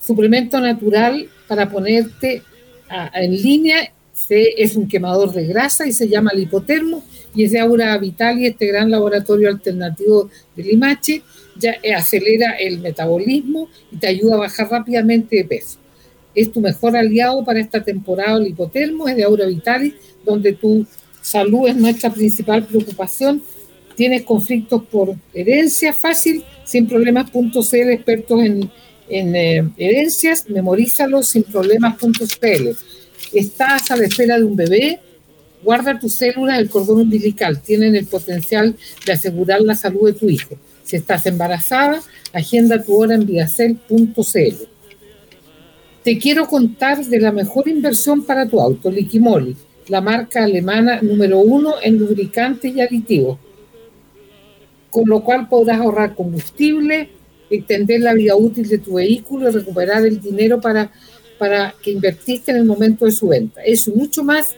[0.00, 2.42] suplemento natural para ponerte
[2.88, 3.78] a- en línea.
[4.12, 7.02] Se- es un quemador de grasa y se llama Lipotermo
[7.34, 11.22] y es de Aura Vital y este gran laboratorio alternativo de Limache.
[11.58, 15.78] Ya eh, acelera el metabolismo y te ayuda a bajar rápidamente de peso
[16.36, 20.84] es tu mejor aliado para esta temporada el hipotermo, es de Aura Vitali, donde tu
[21.22, 23.40] salud es nuestra principal preocupación.
[23.96, 28.70] Tienes conflictos por herencia fácil, sin problemas.cl, expertos en,
[29.08, 32.68] en eh, herencias, memorízalo sin problemas.cl.
[33.32, 35.00] Estás a la espera de un bebé,
[35.62, 38.76] guarda tus células del cordón umbilical, tienen el potencial
[39.06, 40.56] de asegurar la salud de tu hijo.
[40.82, 42.02] Si estás embarazada,
[42.32, 44.74] agenda tu hora en viacel.cl.
[46.02, 49.56] Te quiero contar de la mejor inversión para tu auto, Liquimoli,
[49.88, 53.38] la marca alemana número uno en lubricantes y aditivos,
[54.94, 57.08] con lo cual podrás ahorrar combustible,
[57.50, 60.92] extender la vida útil de tu vehículo y recuperar el dinero para,
[61.36, 63.60] para que invertiste en el momento de su venta.
[63.64, 64.54] Eso mucho más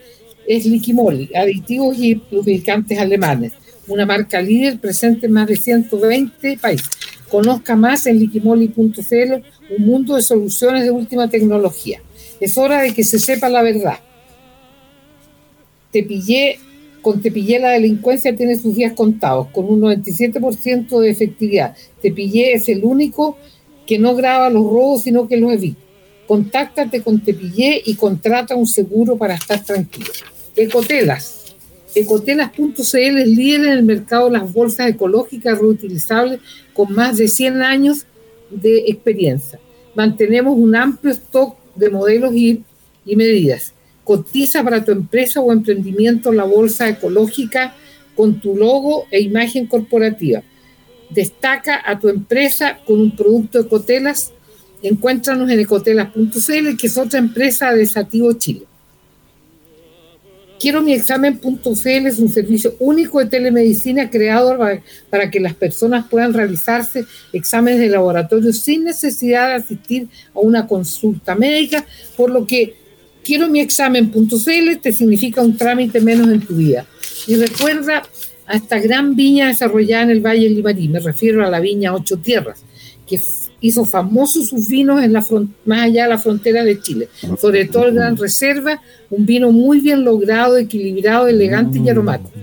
[0.47, 3.55] es Liquimoli, aditivos y lubricantes alemanes,
[3.89, 6.91] una marca líder presente en más de 120 países.
[7.31, 9.33] Conozca más en liquimoli.cl,
[9.75, 12.03] un mundo de soluciones de última tecnología.
[12.41, 14.01] Es hora de que se sepa la verdad.
[15.91, 16.59] Te pillé,
[17.07, 21.77] con Tepillé la delincuencia tiene sus días contados, con un 97% de efectividad.
[22.03, 23.39] Tepillé es el único
[23.87, 25.79] que no graba los robos, sino que los evita.
[26.27, 30.09] Contáctate con Tepillé y contrata un seguro para estar tranquilo.
[30.57, 31.55] Ecotelas.
[31.95, 36.41] Ecotelas.cl es líder en el mercado de las bolsas ecológicas reutilizables
[36.75, 38.05] con más de 100 años
[38.51, 39.61] de experiencia.
[39.95, 42.65] Mantenemos un amplio stock de modelos y,
[43.05, 43.76] y medidas.
[44.07, 47.75] Cotiza para tu empresa o emprendimiento la bolsa ecológica
[48.15, 50.45] con tu logo e imagen corporativa.
[51.11, 54.31] Destaca a tu empresa con un producto de Ecotelas.
[54.81, 58.67] Encuéntranos en ecotelas.cl, que es otra empresa de Sativo Chile.
[60.61, 64.57] Quiero mi examen.cl es un servicio único de telemedicina creado
[65.11, 70.69] para, que las personas puedan realizarse exámenes de laboratorio sin necesidad de asistir a una
[70.69, 71.85] consulta médica,
[72.17, 72.86] por lo que
[73.27, 76.87] quiero mi examen.cl te significa un trámite menos en tu vida.
[77.27, 78.05] Y recuerda
[78.47, 82.19] a esta gran viña desarrollada en el Valle Limarí, me refiero a la viña Ocho
[82.19, 82.63] Tierras,
[83.07, 83.21] que
[83.61, 85.27] hizo famosos sus vinos en la
[85.65, 87.09] más allá de la frontera de Chile,
[87.41, 92.39] sobre todo el Gran Reserva, un vino muy bien logrado, equilibrado, elegante y aromático.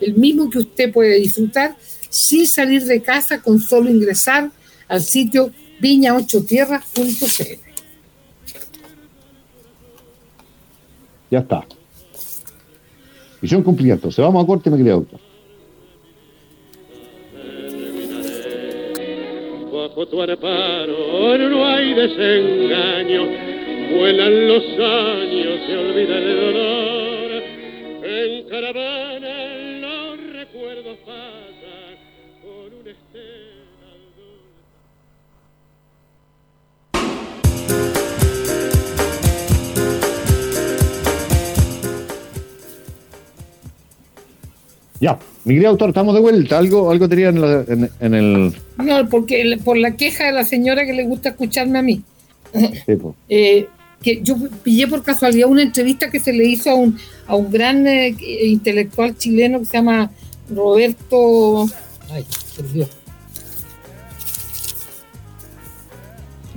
[0.00, 1.76] El mismo que usted puede disfrutar
[2.08, 4.52] sin salir de casa con solo ingresar
[4.86, 7.67] al sitio viñaochotierras.cl.
[11.30, 11.64] Ya está.
[13.40, 14.22] Misión cumplida entonces.
[14.24, 14.94] Vamos a corte, me quería
[21.94, 23.22] desengaño,
[23.96, 27.42] vuelan los años, olvida el dolor,
[45.00, 46.58] Ya, mi querido autor, estamos de vuelta.
[46.58, 48.52] Algo, algo tenía en, en, el.
[48.78, 52.02] No, porque por la queja de la señora que le gusta escucharme a mí.
[53.28, 53.68] eh,
[54.02, 57.50] que yo pillé por casualidad una entrevista que se le hizo a un, a un
[57.50, 60.10] gran eh, intelectual chileno que se llama
[60.50, 61.68] Roberto.
[62.10, 62.24] Ay,
[62.56, 62.88] por Dios.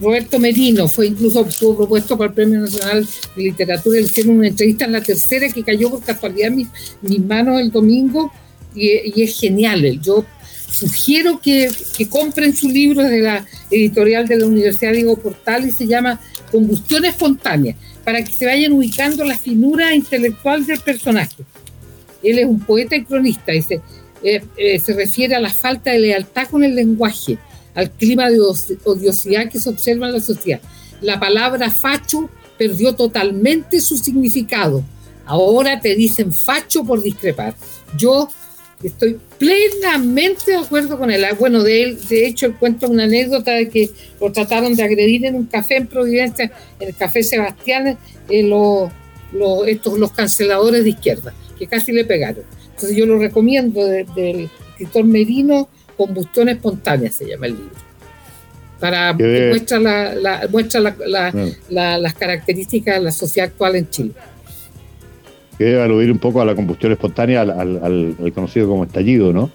[0.01, 3.97] Roberto Merino, fue incluso propuesto para el Premio Nacional de Literatura.
[3.97, 6.67] Le hicieron una entrevista en la tercera que cayó por casualidad en mis,
[7.01, 8.31] mis manos el domingo
[8.73, 10.01] y, es genial.
[10.01, 10.25] Yo
[10.71, 15.71] sugiero que, que, compren su libro de la editorial de la Universidad Diego Portal y
[15.71, 16.19] se llama
[16.51, 21.43] Combustión Espontánea, para que se vayan ubicando la finura intelectual del personaje.
[22.23, 23.81] Él es un poeta y cronista, dice,
[24.23, 27.37] eh, eh, se refiere a la falta de lealtad con el lenguaje,
[27.75, 30.61] al clima de odiosidad que se observa en la sociedad.
[31.01, 34.83] La palabra facho perdió totalmente su significado.
[35.25, 37.55] Ahora te dicen facho por discrepar.
[37.97, 38.29] Yo
[38.83, 41.23] Estoy plenamente de acuerdo con él.
[41.23, 44.83] Ah, bueno, de él, de hecho, él cuenta una anécdota de que lo trataron de
[44.83, 47.97] agredir en un café en Providencia, en el café Sebastián,
[48.29, 48.89] eh, los,
[49.67, 52.43] estos, los canceladores de izquierda, que casi le pegaron.
[52.71, 55.69] Entonces yo lo recomiendo del escritor Merino,
[56.05, 57.75] Combustión Espontánea se llama el libro.
[58.79, 60.81] Para muestra, la, muestra
[61.69, 64.13] las características de la sociedad actual en Chile
[65.61, 69.51] que debe aludir un poco a la combustión espontánea, al, conocido como estallido, ¿no?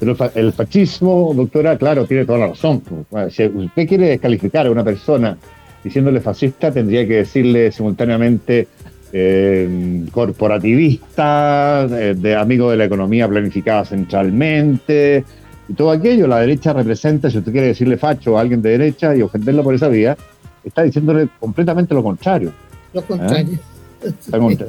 [0.00, 2.82] Pero el fascismo, doctora, claro, tiene toda la razón.
[3.30, 5.36] Si usted quiere descalificar a una persona
[5.82, 8.68] diciéndole fascista, tendría que decirle simultáneamente
[9.12, 15.24] eh, corporativista, eh, de amigo de la economía planificada centralmente,
[15.68, 16.26] y todo aquello.
[16.26, 19.74] La derecha representa, si usted quiere decirle facho a alguien de derecha y ofenderlo por
[19.74, 20.16] esa vía,
[20.62, 22.52] está diciéndole completamente lo contrario.
[22.92, 23.54] Lo contrario.
[23.54, 23.62] ¿Eh?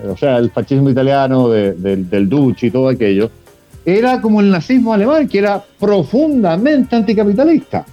[0.10, 3.29] O sea, el fascismo italiano del Duce y todo aquello,
[3.86, 7.86] era como el nazismo alemán, que era profundamente anticapitalista.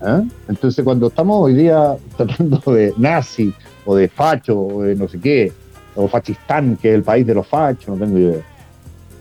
[0.00, 0.22] ¿Eh?
[0.48, 3.52] Entonces, cuando estamos hoy día tratando de nazi
[3.84, 5.52] o de facho o de no sé qué,
[5.94, 8.40] o fachistán, que es el país de los fachos, no tengo idea.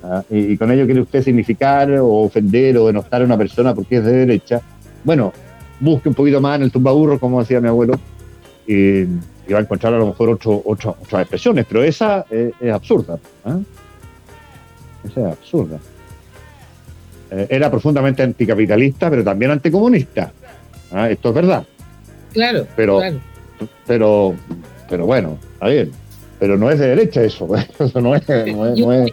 [0.04, 0.52] ¿Eh?
[0.52, 4.06] Y, con ello quiere usted significar o ofender o denostar a una persona porque es
[4.06, 4.62] de derecha.
[5.04, 5.34] Bueno,
[5.80, 8.00] busque un poquito más en el tumbaburro, como decía mi abuelo,
[8.68, 9.04] y,
[9.52, 13.20] va a encontrar a lo mejor otro, otras expresiones, pero esa es, absurda.
[13.46, 13.64] ¿eh?
[15.04, 15.78] Esa es absurda.
[17.32, 20.32] Eh, era profundamente anticapitalista, pero también anticomunista.
[20.94, 21.10] ¿eh?
[21.12, 21.66] Esto es verdad.
[22.32, 23.20] Claro, pero, claro.
[23.86, 24.36] Pero,
[24.90, 25.92] pero bueno, está bien.
[26.42, 27.48] Pero no es de derecha eso,
[27.80, 28.52] eso no es, y,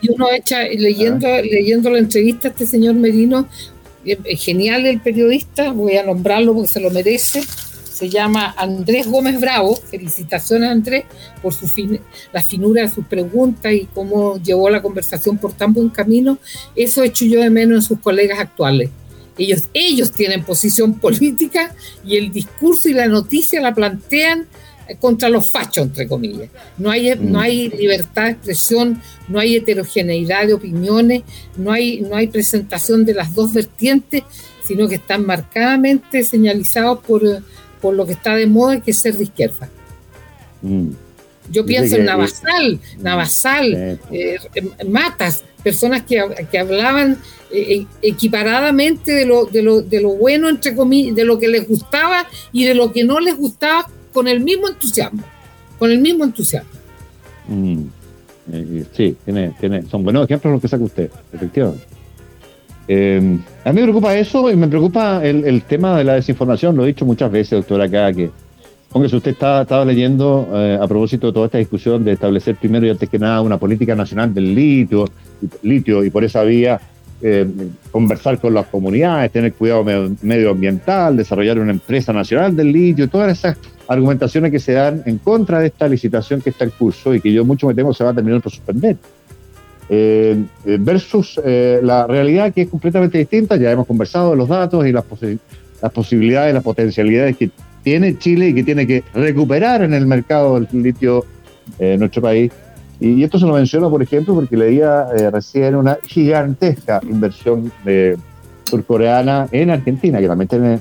[0.08, 1.42] uno echa, leyendo, ah.
[1.42, 3.46] leyendo la entrevista a este señor Merino,
[4.38, 9.76] genial el periodista, voy a nombrarlo porque se lo merece, se llama Andrés Gómez Bravo,
[9.76, 11.04] felicitaciones Andrés
[11.42, 11.66] por su
[12.32, 16.38] la finura de sus preguntas y cómo llevó la conversación por tan buen camino,
[16.74, 18.88] eso hecho yo de menos en sus colegas actuales.
[19.36, 21.74] Ellos, ellos tienen posición política
[22.06, 24.46] y el discurso y la noticia la plantean
[24.96, 26.48] contra los fachos, entre comillas.
[26.78, 27.42] No hay, no mm.
[27.42, 31.22] hay libertad de expresión, no hay heterogeneidad de opiniones,
[31.56, 34.22] no hay, no hay presentación de las dos vertientes,
[34.64, 37.22] sino que están marcadamente señalizados por,
[37.80, 39.68] por lo que está de moda, que es ser de izquierda.
[40.62, 40.90] Mm.
[41.50, 44.38] Yo pienso en Navasal, Navasal, eh,
[44.86, 47.18] Matas, personas que, que hablaban
[47.50, 51.66] eh, equiparadamente de lo, de, lo, de lo bueno, entre comillas, de lo que les
[51.66, 55.22] gustaba y de lo que no les gustaba con el mismo entusiasmo,
[55.78, 56.70] con el mismo entusiasmo.
[57.46, 57.82] Mm,
[58.52, 61.84] eh, sí, tiene, tiene, son buenos ejemplos los que saca usted, efectivamente.
[62.88, 66.82] Eh, a mí me preocupa eso y me preocupa el, tema de la desinformación, lo
[66.82, 68.28] he dicho muchas veces, doctora, acá, que
[69.08, 72.90] si usted estaba, leyendo eh, a propósito de toda esta discusión de establecer primero y
[72.90, 75.08] antes que nada una política nacional del litio,
[75.62, 76.80] litio y por esa vía
[77.92, 79.84] conversar con las comunidades, tener cuidado
[80.22, 83.56] medioambiental, desarrollar una empresa nacional del litio, todas esas
[83.88, 87.32] argumentaciones que se dan en contra de esta licitación que está en curso y que
[87.32, 88.96] yo mucho me temo se va a terminar por suspender.
[89.90, 94.46] Eh, eh, versus eh, la realidad que es completamente distinta, ya hemos conversado de los
[94.46, 95.04] datos y las,
[95.80, 97.50] las posibilidades, las potencialidades que
[97.82, 101.24] tiene Chile y que tiene que recuperar en el mercado del litio
[101.78, 102.52] en nuestro país.
[103.00, 107.72] Y, esto se lo menciono, por ejemplo, porque leía recién una gigantesca inversión
[108.64, 110.80] surcoreana en Argentina, que también tiene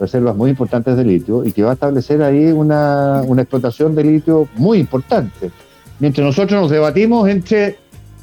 [0.00, 4.04] reservas muy importantes de litio y que va a establecer ahí una, una explotación de
[4.04, 5.50] litio muy importante.
[5.98, 7.76] Mientras nosotros nos debatimos entre,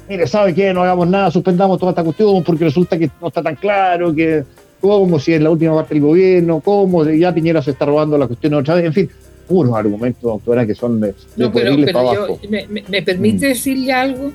[0.08, 0.74] mire, ¿sabe qué?
[0.74, 4.42] No hagamos nada, suspendamos toda esta cuestión porque resulta que no está tan claro, que
[4.80, 8.26] cómo si es la última parte del gobierno, cómo ya Piñera se está robando la
[8.26, 9.10] cuestión otra vez, en fin,
[9.46, 13.48] puros argumentos, doctora, que son de, no, pero, yo, me, permite mm.
[13.50, 14.32] decirle algo?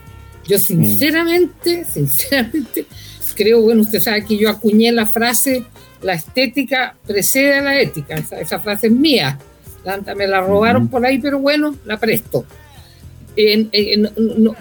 [0.48, 2.86] Yo sinceramente, sinceramente,
[3.36, 5.66] creo, bueno, usted sabe que yo acuñé la frase
[6.04, 8.16] la estética precede a la ética.
[8.16, 9.39] Esa, frase es mía.
[10.16, 12.46] Me la robaron por ahí, pero bueno, la presto.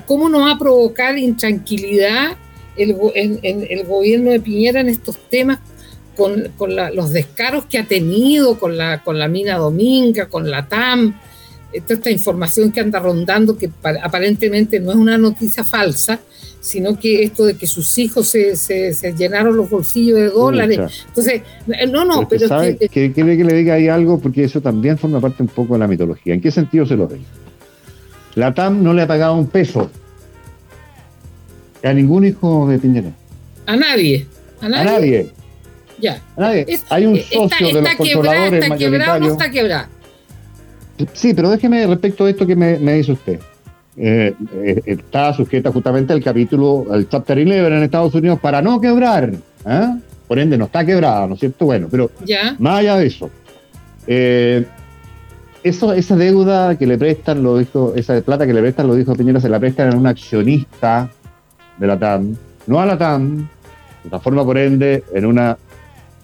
[0.07, 2.37] ¿Cómo nos va a provocar intranquilidad
[2.77, 2.97] el,
[3.43, 5.59] el, gobierno de Piñera en estos temas
[6.17, 6.53] con,
[6.95, 11.19] los descaros que ha tenido con la, con la mina Dominga, con la TAM?
[11.73, 13.71] Toda esta información que anda rondando, que
[14.03, 16.21] aparentemente no es una noticia falsa,
[16.63, 21.05] sino que esto de que sus hijos se, se, llenaron los bolsillos de dólares.
[21.09, 22.47] Entonces, eh, no, no, pero...
[22.47, 25.75] ¿sabe que, que, que, le diga ahí algo, porque eso también forma parte un poco
[25.75, 26.35] de la mitología.
[26.35, 27.19] ¿En qué sentido se lo ve?
[28.37, 29.91] La TAM no le ha pagado un peso
[31.83, 33.11] a ningún hijo de Piñera.
[33.67, 34.25] A nadie.
[34.61, 35.31] A nadie.
[35.99, 36.23] Ya.
[36.37, 36.67] A nadie.
[36.91, 39.89] Hay un socio de los controladores está quebrado, no está quebrado.
[41.13, 43.41] Sí, pero déjeme respecto a esto que me, me dice usted.
[43.95, 48.81] Eh, eh, está sujeta justamente al capítulo, al Chapter 11 en Estados Unidos para no
[48.81, 49.33] quebrar.
[49.67, 49.89] ¿eh?
[50.27, 51.67] Por ende, no está quebrada, ¿no es cierto?
[51.67, 52.11] Bueno, pero
[52.59, 53.31] más allá de eso,
[55.63, 59.15] eso, esa deuda que le prestan, lo dijo, esa plata que le prestan, lo dijo
[59.15, 61.11] Piñera, se la prestan a un accionista
[61.77, 62.35] de la TAM,
[62.67, 63.47] no a la TAM,
[64.03, 65.59] se transforma por ende en una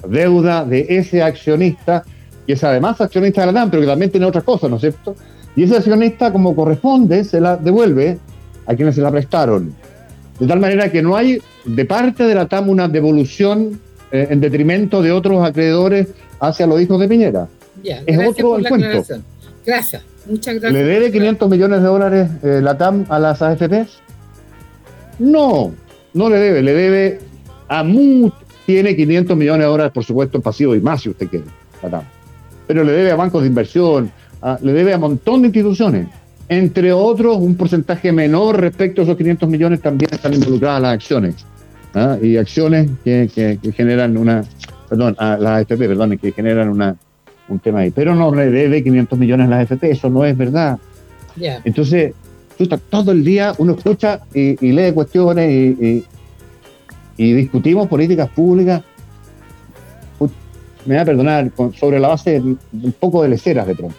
[0.08, 2.02] deuda de ese accionista,
[2.46, 4.80] que es además accionista de la TAM, pero que también tiene otras cosas, ¿no es
[4.80, 5.14] cierto?
[5.58, 8.16] Y ese accionista, como corresponde, se la devuelve
[8.64, 9.74] a quienes se la prestaron.
[10.38, 13.80] De tal manera que no hay de parte de la TAM una devolución
[14.12, 17.48] eh, en detrimento de otros acreedores hacia los hijos de Piñera.
[17.82, 19.02] es otro el cuento.
[19.66, 20.72] Gracias, muchas gracias.
[20.74, 23.98] ¿Le debe 500 millones de dólares eh, la TAM a las AFPs?
[25.18, 25.72] No,
[26.14, 27.18] no le debe, le debe
[27.66, 28.32] a MUT,
[28.64, 31.46] tiene 500 millones de dólares, por supuesto, en pasivo y más si usted quiere,
[31.82, 32.02] la TAM.
[32.68, 36.06] Pero le debe a bancos de inversión, Ah, le debe a un montón de instituciones.
[36.48, 41.34] Entre otros, un porcentaje menor respecto a esos 500 millones también están involucradas las acciones.
[41.94, 42.16] ¿ah?
[42.22, 44.44] Y acciones que, generan una,
[44.88, 46.96] perdón, a las AFP, perdón, que generan una,
[47.48, 47.90] un tema ahí.
[47.90, 50.78] Pero no le debe 500 millones a las AFP, eso no es verdad.
[51.64, 52.14] Entonces,
[52.90, 56.04] todo el día uno escucha y, lee cuestiones y,
[57.16, 58.82] y, discutimos políticas públicas
[60.88, 63.96] me va a perdonar, sobre la base de un poco de leceras de pronto.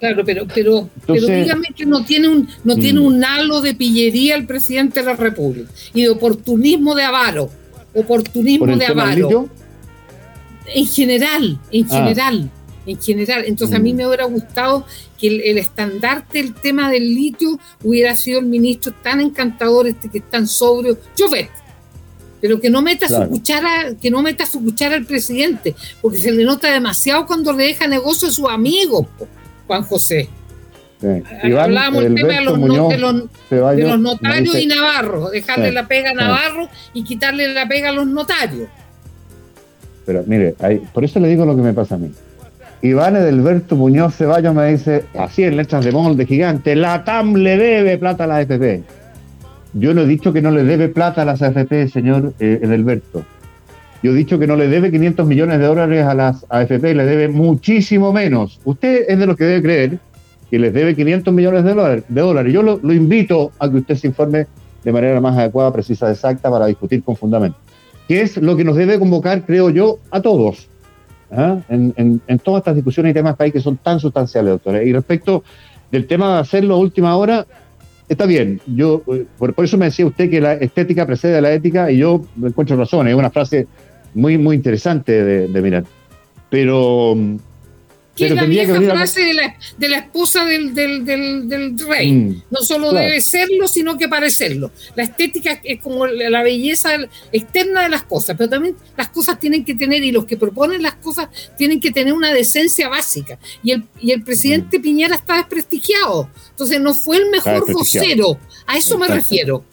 [0.00, 3.04] Claro, pero, pero, pero dígame que no tiene un, no tiene mm.
[3.04, 7.50] un halo de pillería el presidente de la República y de oportunismo de avaro.
[7.94, 9.48] Oportunismo de avaro.
[10.74, 11.94] En general, en ah.
[11.94, 12.50] general,
[12.86, 13.44] en general.
[13.46, 13.96] Entonces a mí mm.
[13.96, 14.86] me hubiera gustado
[15.18, 20.18] que el, estandarte el tema del litio hubiera sido el ministro tan encantador, este que
[20.18, 21.50] es tan sobrio, Jovet.
[22.40, 26.32] Pero que no meta su cuchara, que no meta su cuchara al presidente, porque se
[26.32, 29.06] le nota demasiado cuando le deja negocio a su amigo,
[29.66, 30.28] Juan José.
[31.02, 32.58] Hablábamos el tema de los,
[33.98, 38.68] notarios y Navarro, dejarle la pega a Navarro y quitarle la pega a los notarios.
[40.04, 40.54] Pero mire,
[40.92, 42.10] por eso le digo lo que me pasa a mí.
[42.82, 47.56] Iván Edelberto Muñoz Ceballos me dice, así en letras de molde gigante, la TAM le
[47.56, 48.82] debe plata a la AFP.
[49.72, 53.24] Yo no he dicho que no le debe plata a las AFP, señor eh, Edelberto.
[54.02, 57.04] Yo he dicho que no le debe 500 millones de dólares a las AFP, le
[57.04, 58.58] debe muchísimo menos.
[58.64, 59.98] Usted es de los que debe creer
[60.50, 62.04] que les debe 500 millones de dólares.
[62.08, 62.52] De dólares.
[62.52, 64.46] Yo lo, invito a que usted se informe
[64.82, 67.58] de manera más adecuada, precisa, exacta, para discutir con fundamento.
[68.08, 70.68] Que es lo que nos debe convocar, creo yo, a todos
[71.30, 71.58] ¿ah?
[71.68, 74.82] en, todas estas discusiones y temas país que son tan sustanciales, doctora.
[74.82, 75.44] Y respecto
[75.92, 77.46] del tema de hacerlo a última hora,
[78.10, 78.60] está bien.
[78.66, 79.02] Yo
[79.38, 82.76] por, eso me decía usted que la estética precede a la ética y yo encuentro
[82.76, 83.08] razón.
[83.08, 83.66] Es una frase
[84.14, 85.84] muy, muy interesante de, de mirar.
[86.50, 87.16] Pero
[88.24, 92.12] es la vieja frase de, la, de, la, esposa del, del, del, rey.
[92.12, 94.70] Mm, no solo debe serlo, sino que parecerlo.
[94.94, 96.90] La estética es como la belleza
[97.32, 100.82] externa de las cosas, pero también las cosas tienen que tener, y los que proponen
[100.82, 103.38] las cosas tienen que tener una decencia básica.
[103.62, 104.82] Y el, y el presidente mm.
[104.82, 106.28] Piñera está desprestigiado.
[106.50, 108.38] Entonces no fue el mejor vocero.
[108.66, 109.64] A eso me refiero.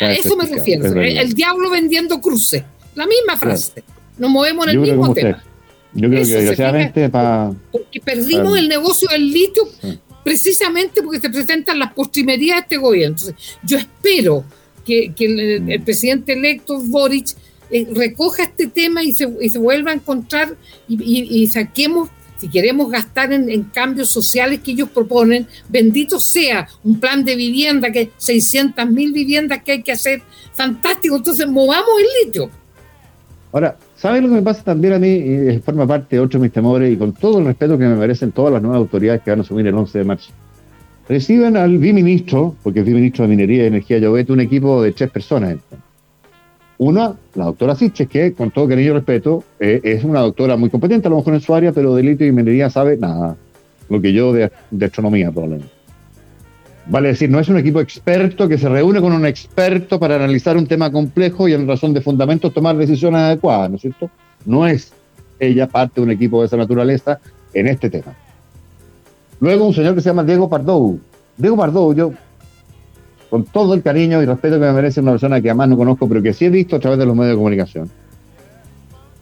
[0.00, 0.84] A eso me refiero.
[1.00, 2.62] El, diablo vendiendo cruces.
[2.94, 3.82] La misma frase.
[4.18, 5.42] Nos movemos en el mismo tema.
[5.96, 7.52] Yo creo que desgraciadamente para...
[7.72, 9.64] Porque perdimos el negocio del litio
[10.26, 13.16] precisamente porque se presentan las postrimerías de este gobierno.
[13.16, 14.44] Entonces, yo espero
[14.84, 17.28] que, el, presidente electo Boric
[17.70, 20.56] eh, recoja este tema y se, y se, vuelva a encontrar
[20.88, 27.24] y, saquemos, si queremos gastar en, cambios sociales que ellos proponen, bendito sea un plan
[27.24, 30.22] de vivienda, que 600 mil viviendas que hay que hacer,
[30.52, 32.50] fantástico, entonces movamos el litio.
[33.52, 35.08] Ahora, ¿Sabes lo que me pasa también a mí?
[35.08, 38.30] Y forma parte de otros mis temores y con todo el respeto que me merecen
[38.30, 40.32] todas las nuevas autoridades que van a asumir el 11 de marzo.
[41.08, 45.10] Reciben al biministro, porque es biministro de Minería y Energía Llobet, un equipo de tres
[45.10, 45.56] personas.
[46.78, 50.68] Una, la doctora Siches, que con todo cariño y respeto, eh, es una doctora muy
[50.68, 53.36] competente, a lo mejor en su área, pero de litio y minería sabe nada.
[53.88, 55.75] Lo que yo de, de astronomía, probablemente.
[56.88, 60.56] Vale decir, no es un equipo experto que se reúne con un experto para analizar
[60.56, 64.08] un tema complejo y en razón de fundamentos tomar decisiones adecuadas, ¿no es cierto?
[64.44, 64.92] No es
[65.40, 67.18] ella parte de un equipo de esa naturaleza
[67.52, 68.14] en este tema.
[69.40, 71.00] Luego un señor que se llama Diego Pardou.
[71.36, 72.12] Diego Pardou, yo,
[73.30, 76.08] con todo el cariño y respeto que me merece una persona que además no conozco,
[76.08, 77.90] pero que sí he visto a través de los medios de comunicación,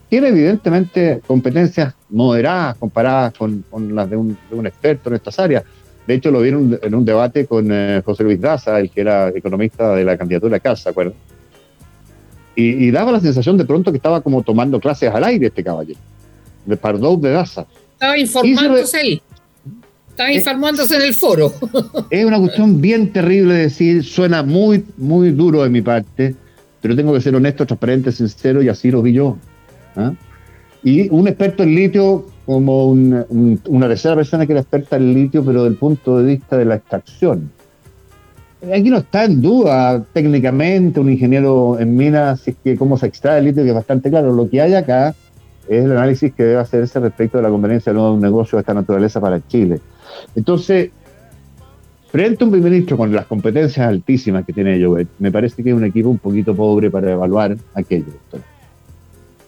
[0.07, 5.63] tiene evidentemente competencias moderadas comparadas con, las de un, de un experto en estas áreas
[6.07, 9.29] de hecho, lo vieron en un debate con eh, José Luis Daza, el que era
[9.29, 11.15] economista de la candidatura CAS, ¿se acuerdan?
[12.57, 15.99] Y, daba la sensación de pronto que estaba como tomando clases al aire este caballero,
[16.65, 17.65] de Pardot de Daza.
[17.93, 19.21] Estaba informándose ahí.
[20.09, 21.51] Estaba eh, informándose en el foro.
[22.09, 26.33] Es una cuestión bien terrible decir, suena muy, muy duro de mi parte,
[26.81, 29.37] pero tengo que ser honesto, transparente, sincero y así lo vi yo.
[29.97, 30.13] ¿ah?
[30.81, 35.63] Y un experto en litio como una tercera persona que era experta en litio, pero
[35.63, 37.51] desde el punto de vista de la extracción.
[38.73, 43.07] Aquí no está en duda técnicamente un ingeniero en minas si es que cómo se
[43.07, 44.33] extrae el litio, que es bastante claro.
[44.33, 45.15] Lo que hay acá
[45.67, 48.73] es el análisis que debe hacerse respecto de la conveniencia de un negocio de esta
[48.73, 49.79] naturaleza para Chile.
[50.35, 50.91] Entonces,
[52.11, 55.75] frente a un ministro con las competencias altísimas que tiene Jovet, me parece que es
[55.75, 58.13] un equipo un poquito pobre para evaluar aquello.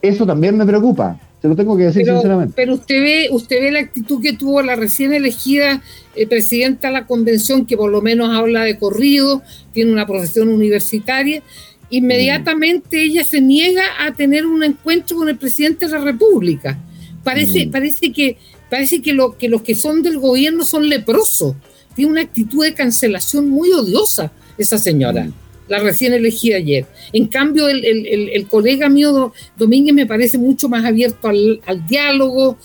[0.01, 2.53] Eso también me preocupa, se lo tengo que decir sinceramente.
[2.55, 5.81] Pero usted ve, usted ve la actitud que tuvo la recién elegida
[6.15, 9.41] eh, presidenta de la convención, que por lo menos habla de corrido,
[9.73, 11.41] tiene una profesión universitaria.
[11.89, 16.77] Inmediatamente ella se niega a tener un encuentro con el presidente de la República.
[17.23, 17.71] Parece, mm.
[17.71, 18.37] parece que
[18.69, 21.55] parece que, lo, que los que son del gobierno son leprosos.
[21.95, 25.23] Tiene una actitud de cancelación muy odiosa esa señora.
[25.23, 26.85] Mm la recién elegida ayer.
[27.13, 32.57] En cambio, el, colega mío Domínguez me parece mucho más abierto al, diálogo,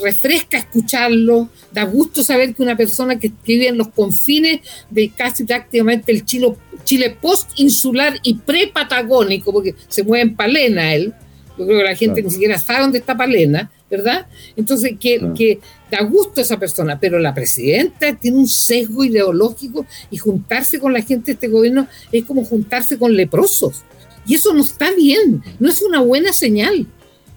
[0.00, 5.44] refresca escucharlo, da gusto saber que una persona que, vive en los confines de casi
[5.44, 6.54] prácticamente el Chile,
[6.84, 11.14] Chile post-insular y pre-patagónico, porque se mueve en Palena él,
[11.58, 14.26] yo creo que la gente ni siquiera sabe dónde está Palena, ¿verdad?
[14.56, 15.58] Entonces, que, que
[15.90, 21.02] da gusto esa persona, pero la presidenta tiene un sesgo ideológico y juntarse con la
[21.02, 23.84] gente de este gobierno es como juntarse con leprosos.
[24.26, 26.86] Y eso no está bien, no es una buena señal,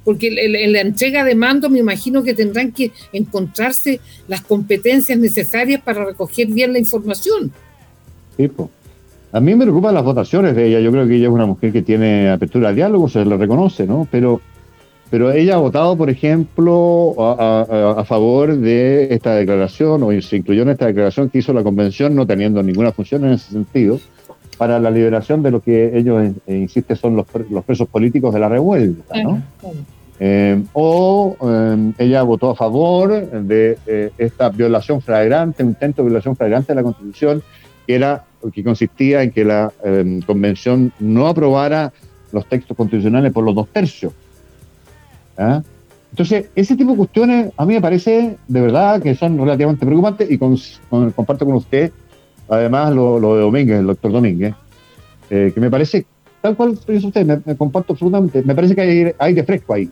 [0.04, 5.82] porque en la entrega de mando me imagino que tendrán que encontrarse las competencias necesarias
[5.82, 7.52] para recoger bien la información.
[8.36, 8.50] Sí,
[9.32, 10.80] A mí me preocupan las votaciones de ella.
[10.80, 13.86] Yo creo que ella es una mujer que tiene apertura al diálogo, se le reconoce,
[13.86, 14.08] ¿no?
[14.10, 14.42] Pero,
[15.10, 20.62] pero ella ha votado, por ejemplo, a, a, favor de esta declaración, o se incluyó
[20.62, 24.00] en esta declaración que hizo la convención, no teniendo ninguna función en ese sentido,
[24.60, 28.34] para la liberación de lo que ellos eh, eh, insisten son los, los, presos políticos
[28.34, 29.42] de la revuelta, ¿no?
[30.20, 31.38] Eh, o
[31.98, 33.78] ella votó a favor de
[34.18, 37.42] esta violación flagrante, un intento de violación flagrante de la Constitución,
[37.88, 39.72] que era que consistía en que la
[40.26, 41.94] convención no aprobara
[42.34, 44.12] los textos constitucionales por los dos tercios.
[45.40, 45.64] ¿Ah?
[46.12, 50.30] Entonces, ese tipo de cuestiones a mí me parece de verdad que son relativamente preocupantes
[50.30, 51.92] y comparto con usted
[52.50, 54.54] además lo, de Domínguez, el doctor Domínguez,
[55.30, 56.06] eh, que me parece,
[56.42, 59.90] tal cual dice usted, me, comparto absolutamente, me parece que hay aire fresco ahí.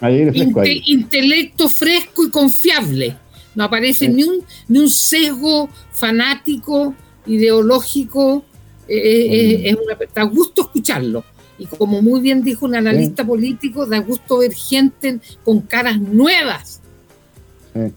[0.00, 0.82] Hay aire fresco ahí.
[0.86, 3.16] Intelecto fresco y confiable.
[3.54, 6.94] No aparece ni, un, ni un sesgo fanático,
[7.26, 8.44] ideológico.
[8.88, 10.14] Eh, eh, mm.
[10.14, 11.24] da gusto escucharlo.
[11.60, 16.80] Y como muy bien dijo un analista político, da gusto ver gente con caras nuevas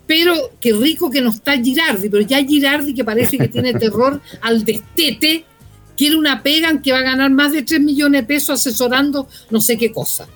[0.06, 4.22] pero qué rico que no está Girardi, pero ya Girardi que parece que tiene terror
[4.42, 5.46] al destete,
[5.98, 9.28] quiere una pega en que va a ganar más de 3 millones de pesos asesorando
[9.50, 10.28] no sé qué cosa.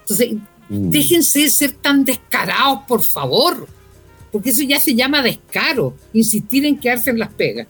[0.00, 0.34] Entonces,
[0.68, 0.90] mm.
[0.90, 3.66] déjense de ser tan descarados, por favor,
[4.30, 7.66] porque eso ya se llama descaro, insistir en quedarse en las pegas.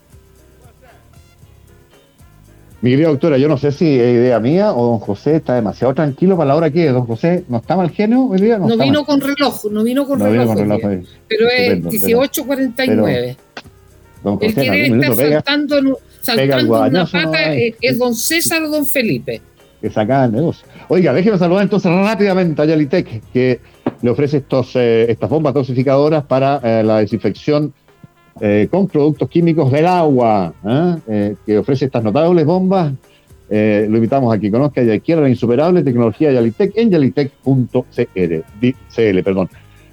[2.83, 5.95] Mi querida doctora, yo no sé si es idea mía o don José está demasiado
[5.95, 6.93] tranquilo para la hora que es.
[6.93, 8.59] Don José, ¿no está mal genio hoy día?
[8.59, 10.55] No, vino con reloj, no vino con reloj.
[11.27, 13.37] pero es 18.49.
[14.23, 19.41] Don José, El estar saltando, saltando una pata es, don César o don Felipe.
[19.81, 20.67] Que saca el negocio.
[20.89, 23.61] Oiga, déjeme saludar entonces rápidamente a Yalitec, que
[24.03, 27.73] le ofrece estos, eh, estas bombas dosificadoras para eh, la desinfección
[28.41, 30.97] eh, con productos químicos del agua, ¿eh?
[31.09, 32.93] Eh, que ofrece estas notables bombas.
[33.49, 38.43] lo invitamos a que conozca y adquiera la insuperable tecnología Yalitec en yalitec.cl.
[39.23, 39.49] Perdón.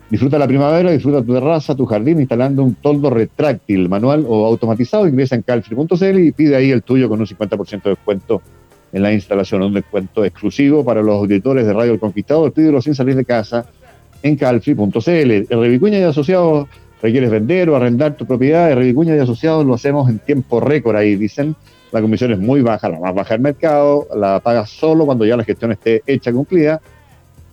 [0.09, 5.07] Disfruta la primavera, disfruta tu terraza, tu jardín instalando un toldo retráctil, manual o automatizado.
[5.07, 8.41] Ingresa en calfree.cl y pide ahí el tuyo con un 50% de descuento
[8.91, 12.53] en la instalación, un descuento exclusivo para los auditores de Radio El Conquistador.
[12.53, 13.65] Pídelo sin salir de casa
[14.21, 15.47] en calfree.cl.
[15.49, 16.67] Revicuña y Asociados
[17.03, 20.95] requieres vender o arrendar tu propiedad, de Revicuña y Asociados lo hacemos en tiempo récord
[20.95, 21.55] ahí, dicen.
[21.91, 25.37] La comisión es muy baja, la más baja del mercado, la pagas solo cuando ya
[25.37, 26.81] la gestión esté hecha, cumplida.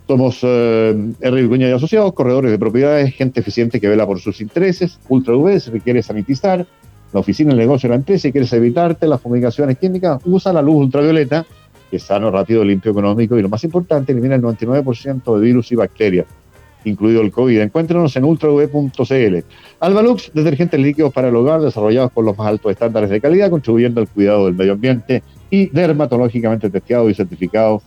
[0.06, 4.98] Somos eh, y Asociados, corredores de propiedades, gente eficiente que vela por sus intereses.
[5.08, 6.64] Ultra V, si requiere sanitizar,
[7.12, 10.76] la oficina, el negocio, la empresa, y quieres evitarte las fumigaciones químicas, usa la luz
[10.76, 11.44] ultravioleta,
[11.90, 15.70] que es sano, rápido, limpio, económico y lo más importante, elimina el 99% de virus
[15.72, 16.26] y bacterias
[16.84, 17.60] incluido el COVID.
[17.60, 19.36] Encuéntranos en ultrav.cl.
[19.80, 24.00] Albalux, detergentes líquidos para el hogar desarrollados con los más altos estándares de calidad, contribuyendo
[24.00, 27.82] al cuidado del medio ambiente y dermatológicamente testeado y certificado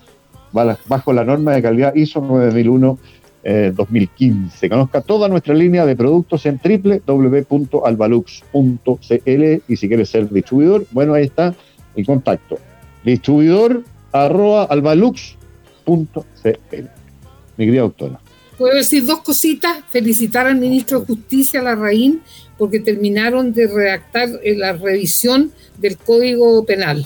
[0.87, 2.97] bajo la norma de calidad ISO 9001
[3.43, 4.69] 2015.
[4.69, 11.25] Conozca toda nuestra línea de productos en www.albalux.cl y si quieres ser distribuidor, bueno, ahí
[11.25, 11.53] está
[11.95, 12.57] el contacto.
[13.03, 13.83] Distribuidor
[14.13, 15.37] arroba albalux.cl.
[17.57, 18.19] Mi querida doctora.
[18.57, 22.21] Puedo decir dos cositas, felicitar al ministro de Justicia, Larraín,
[22.57, 27.03] porque terminaron de redactar eh, la revisión del Código Penal,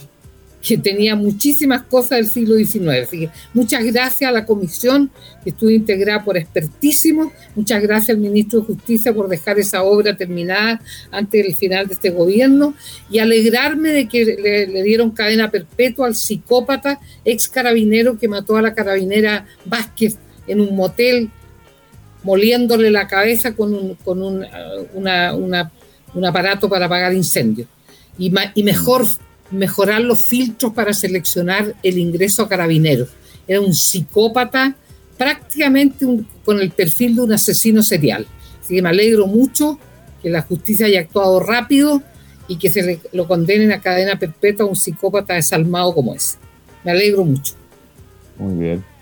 [0.61, 3.31] que tenía muchísimas cosas del siglo XIX.
[3.53, 5.09] muchas gracias a la comisión,
[5.41, 10.17] que estuvo integrada por expertísimos, muchas gracias al ministro de Justicia por dejar esa obra
[10.17, 10.81] terminada
[11.11, 12.73] antes del final de este gobierno,
[13.09, 18.57] y alegrarme de que le, le dieron cadena perpetua al psicópata ex carabinero que mató
[18.57, 20.17] a la carabinera Vázquez
[20.47, 21.29] en un motel
[22.23, 24.45] moliéndole la cabeza con un, con un,
[24.93, 27.67] un aparato para apagar incendios.
[28.17, 29.05] Y, y, mejor
[29.51, 33.09] mejorar los filtros para seleccionar el ingreso a carabineros.
[33.47, 34.75] Era un psicópata
[35.17, 36.05] prácticamente
[36.43, 38.25] con el perfil de un asesino serial.
[38.61, 39.79] Así que me alegro mucho
[40.21, 42.01] que la justicia haya actuado rápido
[42.47, 46.37] y que se lo condenen a cadena perpetua a un psicópata desalmado como ese.
[46.83, 47.53] Me alegro mucho.
[48.37, 48.96] Muy bien.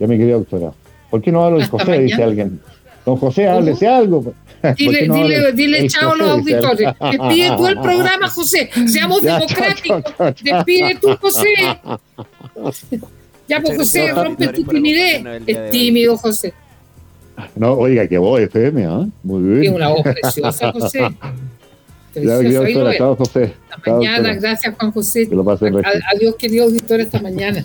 [0.00, 0.72] Ya me quería doctora.
[1.10, 2.00] ¿Por qué no hablo de José?
[2.00, 2.60] Dice alguien.
[3.04, 4.34] Don José, háblese algo.
[4.76, 6.92] Dile, dile, dile chao a los auditores.
[7.00, 8.68] Despide tú el programa, José.
[8.86, 10.02] Seamos democráticos.
[10.42, 11.54] Despide tú, José.
[13.48, 15.24] Ya, pues, José, rompe tu timidez.
[15.46, 16.52] Es tímido, José.
[17.56, 19.06] No, oiga, qué voz FM, ¿ah?
[19.22, 19.60] Muy bien.
[19.62, 21.08] Tiene una voz preciosa, José.
[22.12, 22.96] Preciosa.
[22.98, 23.54] Chao, José.
[23.70, 25.28] Hasta mañana, gracias, Juan José.
[26.12, 27.64] Adiós, querido auditor, esta mañana.